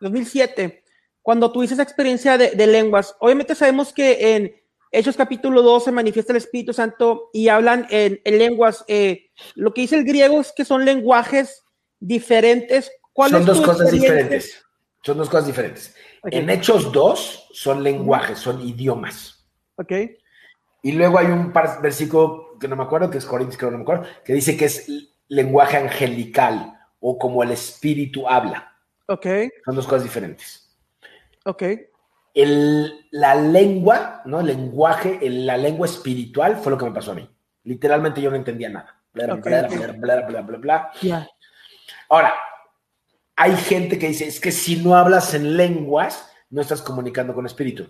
[0.00, 0.84] 2007, eh,
[1.22, 3.16] cuando tuviste esa experiencia de, de, lenguas.
[3.18, 4.54] Obviamente sabemos que en
[4.92, 8.84] Hechos capítulo 2 se manifiesta el Espíritu Santo y hablan en, en lenguas.
[8.88, 11.64] Eh, lo que dice el griego es que son lenguajes
[11.98, 12.90] diferentes.
[13.14, 14.64] son dos cosas diferentes.
[15.02, 15.94] Son dos cosas diferentes.
[16.24, 19.46] En Hechos 2 son lenguajes, son idiomas.
[19.76, 19.92] Ok.
[20.82, 21.52] Y luego hay un
[21.82, 24.66] versículo que no me acuerdo, que es Corintios, que no me acuerdo, que dice que
[24.66, 24.88] es
[25.28, 28.76] lenguaje angelical o como el espíritu habla.
[29.06, 29.26] Ok.
[29.64, 30.76] Son dos cosas diferentes.
[31.44, 31.62] Ok.
[32.34, 34.40] El, la lengua, ¿no?
[34.40, 37.28] El lenguaje, la lengua espiritual fue lo que me pasó a mí.
[37.64, 39.00] Literalmente yo no entendía nada.
[39.12, 40.92] Bla, bla, bla, bla, bla, bla,
[42.08, 42.34] Ahora,
[43.34, 47.46] hay gente que dice, es que si no hablas en lenguas, no estás comunicando con
[47.46, 47.84] espíritu.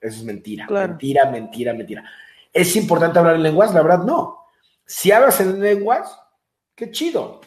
[0.00, 0.66] Eso es mentira.
[0.68, 2.04] Mentira, mentira, mentira.
[2.52, 3.72] ¿Es importante hablar en lenguas?
[3.74, 4.46] La verdad, no.
[4.84, 6.20] Si hablas en lenguas,
[6.74, 7.40] qué chido.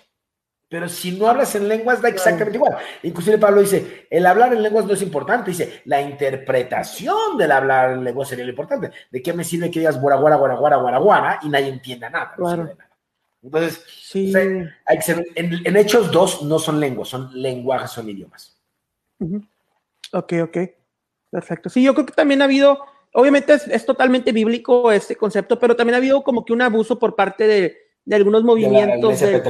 [0.73, 2.75] Pero si no hablas en lenguas, da exactamente igual.
[3.03, 5.51] Inclusive Pablo dice, el hablar en lenguas no es importante.
[5.51, 8.89] Dice, la interpretación del hablar en lenguas sería lo importante.
[9.11, 12.33] ¿De qué me sirve que digas guaraguara, guaraguara, guaraguara y nadie entienda nada?
[13.43, 14.33] Entonces, sí.
[14.35, 18.59] hay que ser, en, Hechos dos no son lenguas, son lenguajes, son idiomas.
[20.11, 20.57] Ok, ok.
[21.29, 21.69] Perfecto.
[21.69, 22.79] Sí, yo creo que también ha habido,
[23.13, 27.15] obviamente es, totalmente bíblico este concepto, pero también ha habido como que un abuso por
[27.15, 29.41] parte de, de algunos movimientos del,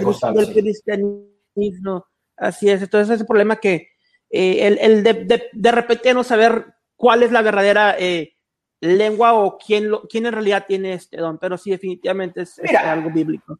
[0.54, 2.06] cristianismo.
[2.38, 3.90] Así es, entonces ese problema que
[4.30, 8.36] eh, el, el de, de, repente no saber cuál es la verdadera eh,
[8.82, 13.10] lengua o quién, lo, quién en realidad tiene este don, pero sí definitivamente es, algo
[13.12, 13.60] bíblico.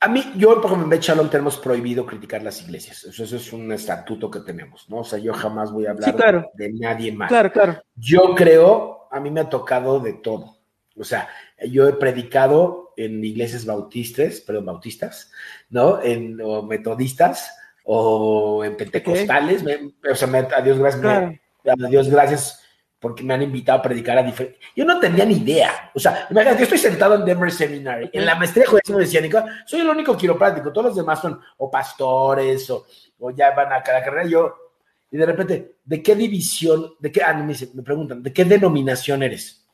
[0.00, 3.02] A mí, yo, por ejemplo, en Bet Shalom tenemos prohibido criticar las iglesias.
[3.02, 4.98] Eso, es un estatuto que tenemos, ¿no?
[4.98, 7.28] O sea, yo jamás voy a hablar de nadie más.
[7.28, 7.82] Claro, claro.
[7.96, 10.58] Yo creo, a mí me ha tocado de todo.
[10.96, 11.28] O sea,
[11.68, 15.30] yo he predicado en iglesias bautistas, perdón, bautistas,
[15.70, 16.02] ¿no?
[16.02, 17.54] En, o metodistas
[17.84, 19.64] o en pentecostales.
[20.10, 22.64] o sea, me, a Dios gracias, a Dios gracias
[23.00, 24.60] porque me han invitado a predicar a diferentes.
[24.74, 25.90] Yo no tenía ni idea.
[25.94, 29.44] O sea, imagínate, yo estoy sentado en Denver Seminary, en la maestría de judaísmo mesiánico,
[29.64, 32.86] soy el único quiropráctico, todos los demás son o pastores o,
[33.20, 34.28] o ya van a cada carrera.
[34.28, 34.67] Yo,
[35.10, 39.22] y de repente, ¿de qué división, de qué, ah, me, me preguntan, ¿de qué denominación
[39.22, 39.66] eres?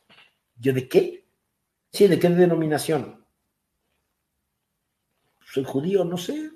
[0.57, 1.26] Yo, ¿de qué?
[1.91, 3.24] Sí, ¿de qué denominación?
[5.45, 6.51] Soy judío, no sé.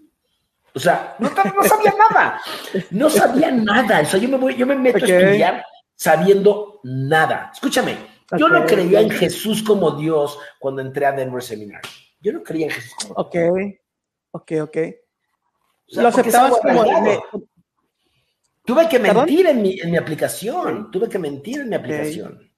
[0.74, 1.29] O sea, no,
[1.64, 2.41] sabía nada.
[2.91, 4.01] No sabía nada.
[4.01, 5.64] O sea, yo me, voy, yo me meto a estudiar
[5.95, 7.51] sabiendo nada.
[7.53, 7.97] Escúchame,
[8.37, 11.89] yo no creía en Jesús como Dios cuando entré a Denver Seminary.
[12.20, 13.37] Yo no creía en Jesús como Ok,
[14.33, 14.76] ok, ok.
[15.89, 16.85] Lo aceptabas como...
[18.69, 20.91] Tuve que mentir en mi, en mi, aplicación.
[20.91, 22.53] Tuve que mentir en mi aplicación.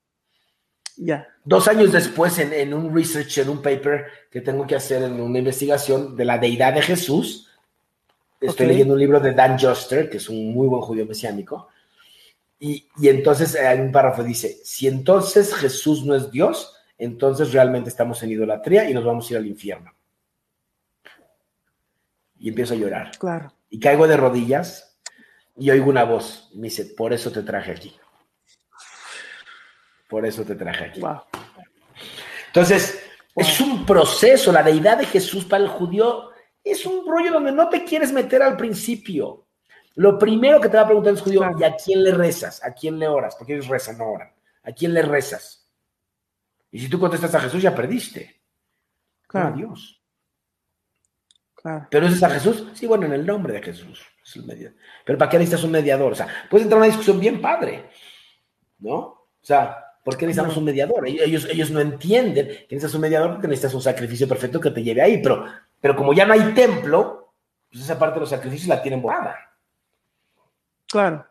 [0.97, 1.29] Ya.
[1.45, 5.21] Dos años después, en, en, un research, en un paper que tengo que hacer en
[5.21, 7.49] una investigación de la deidad de Jesús,
[8.41, 11.69] estoy leyendo un libro de Dan Joster, que es un muy buen judío mesiánico,
[12.59, 17.53] y, y entonces hay un párrafo que dice, si entonces Jesús no es Dios, entonces
[17.53, 19.95] realmente estamos en idolatría y nos vamos a ir al infierno.
[22.37, 23.13] Y empiezo a llorar.
[23.17, 23.55] Claro.
[23.69, 24.90] Y caigo de rodillas
[25.57, 26.51] y oigo una voz.
[26.55, 27.97] Me dice, por eso te traje aquí.
[30.09, 31.01] Por eso te traje aquí.
[32.47, 33.03] Entonces,
[33.37, 34.53] es un proceso.
[34.53, 36.31] La deidad de Jesús para el judío
[36.65, 39.47] es un rollo donde no te quieres meter al principio.
[39.95, 42.63] Lo primero que te va a preguntar el judío, ¿y a quién le rezas?
[42.65, 43.37] ¿A quién le oras?
[43.37, 44.33] Porque ellos rezan, no oran.
[44.63, 45.69] ¿A quién le rezas?
[46.71, 48.43] Y si tú contestas a Jesús, ya perdiste.
[49.27, 49.49] Claro.
[49.49, 50.03] A Dios.
[51.55, 51.89] Claro.
[51.91, 52.67] Pero es a Jesús.
[52.75, 54.05] Sí, bueno, en el nombre de Jesús.
[55.05, 56.13] Pero ¿para qué necesitas un mediador?
[56.13, 57.91] O sea, puedes entrar en una discusión bien padre,
[58.79, 58.97] ¿no?
[58.97, 61.07] O sea, ¿por qué necesitamos un mediador?
[61.07, 64.83] Ellos, ellos no entienden que necesitas un mediador porque necesitas un sacrificio perfecto que te
[64.83, 65.21] lleve ahí.
[65.23, 65.45] Pero,
[65.81, 67.33] pero como ya no hay templo,
[67.71, 69.37] pues esa parte de los sacrificios la tienen borrada.
[70.87, 71.27] Claro.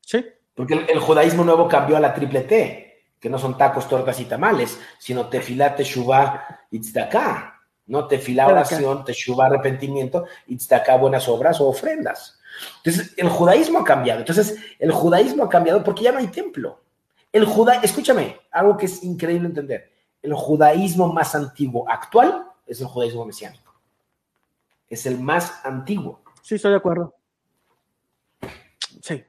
[0.00, 0.24] Sí.
[0.54, 4.24] Porque el, judaísmo nuevo cambió a la triple T, que no son tacos, tortas y
[4.24, 7.59] tamales, sino tefilá, teshuvá y tzedakah.
[7.90, 12.38] No tefilá, oración, teshuvá, arrepentimiento y tzedakah, buenas obras o ofrendas.
[12.84, 14.20] Entonces, el judaísmo ha cambiado.
[14.20, 16.78] Entonces, el judaísmo ha cambiado porque ya no hay templo.
[17.32, 19.90] El judá, escúchame, algo que es increíble entender.
[20.22, 23.74] El judaísmo más antiguo actual es el judaísmo mesiánico.
[24.88, 26.20] Es el más antiguo.
[26.42, 27.16] Sí, estoy de acuerdo.
[29.02, 29.24] Sí.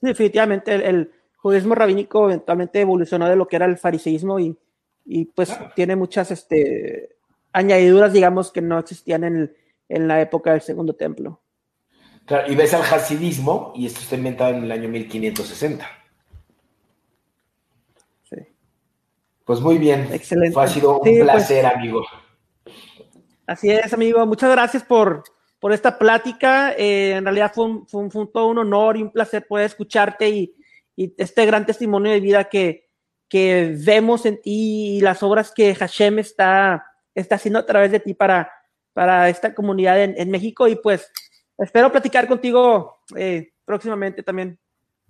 [0.00, 4.56] Definitivamente el, judaísmo rabínico eventualmente evolucionó de lo que era el fariseísmo y,
[5.34, 7.17] pues tiene muchas este,
[7.52, 9.56] añadiduras, digamos, que no existían en,
[9.88, 11.40] en la época del segundo templo.
[12.28, 15.88] Claro, y ves al hasidismo, y esto está inventado en el año 1560.
[18.24, 18.36] Sí.
[19.46, 20.08] Pues muy bien.
[20.12, 20.60] Excelente.
[20.60, 21.22] ha sido un pues.
[21.22, 22.04] placer, amigo.
[23.46, 24.26] Así es, amigo.
[24.26, 25.24] Muchas gracias por,
[25.58, 26.74] por esta plática.
[26.74, 30.54] Eh, en realidad fue, un, fue, todo un honor y un placer poder escucharte y,
[31.16, 32.88] este gran testimonio de vida que,
[33.28, 36.87] que vemos en ti y las obras que Hashem está,
[37.18, 38.50] está haciendo a través de ti para,
[38.92, 40.68] para esta comunidad en, México.
[40.68, 41.10] Y pues
[41.56, 44.58] espero platicar contigo eh, próximamente también.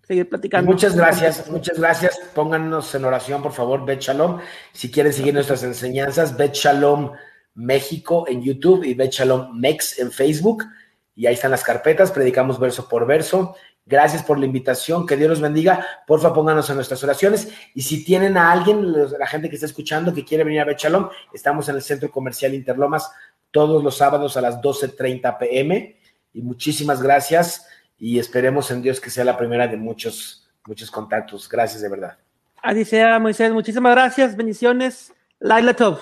[0.06, 0.70] Seguir platicando.
[0.70, 2.18] Muchas gracias, muchas gracias.
[2.34, 4.40] Pónganos en oración, por favor, Bet Shalom.
[4.72, 7.12] Si quieren seguir nuestras enseñanzas, Bet Shalom
[7.54, 10.64] México en YouTube y Bet Shalom Mex en Facebook.
[11.14, 13.56] y ahí están las carpetas, predicamos verso por verso.
[13.89, 15.84] Gracias por la invitación, que Dios los bendiga.
[16.07, 17.49] Porfa, pónganos en nuestras oraciones.
[17.74, 21.09] Y si tienen a alguien, la gente que está escuchando, que quiere venir a Bechalom,
[21.32, 23.11] estamos en el Centro Comercial Interlomas
[23.51, 25.97] todos los sábados a las 12.30 pm.
[26.34, 27.66] Y muchísimas gracias
[27.97, 31.49] y esperemos en Dios que sea la primera de muchos, muchos contactos.
[31.49, 32.18] Gracias de verdad.
[32.62, 33.53] Así sea, Moisés.
[33.53, 34.36] Muchísimas gracias.
[34.36, 35.14] Bendiciones.
[35.39, 35.99] Laila Tov.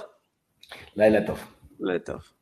[0.95, 1.39] Laila Tov.
[1.79, 2.36] Laila Tov.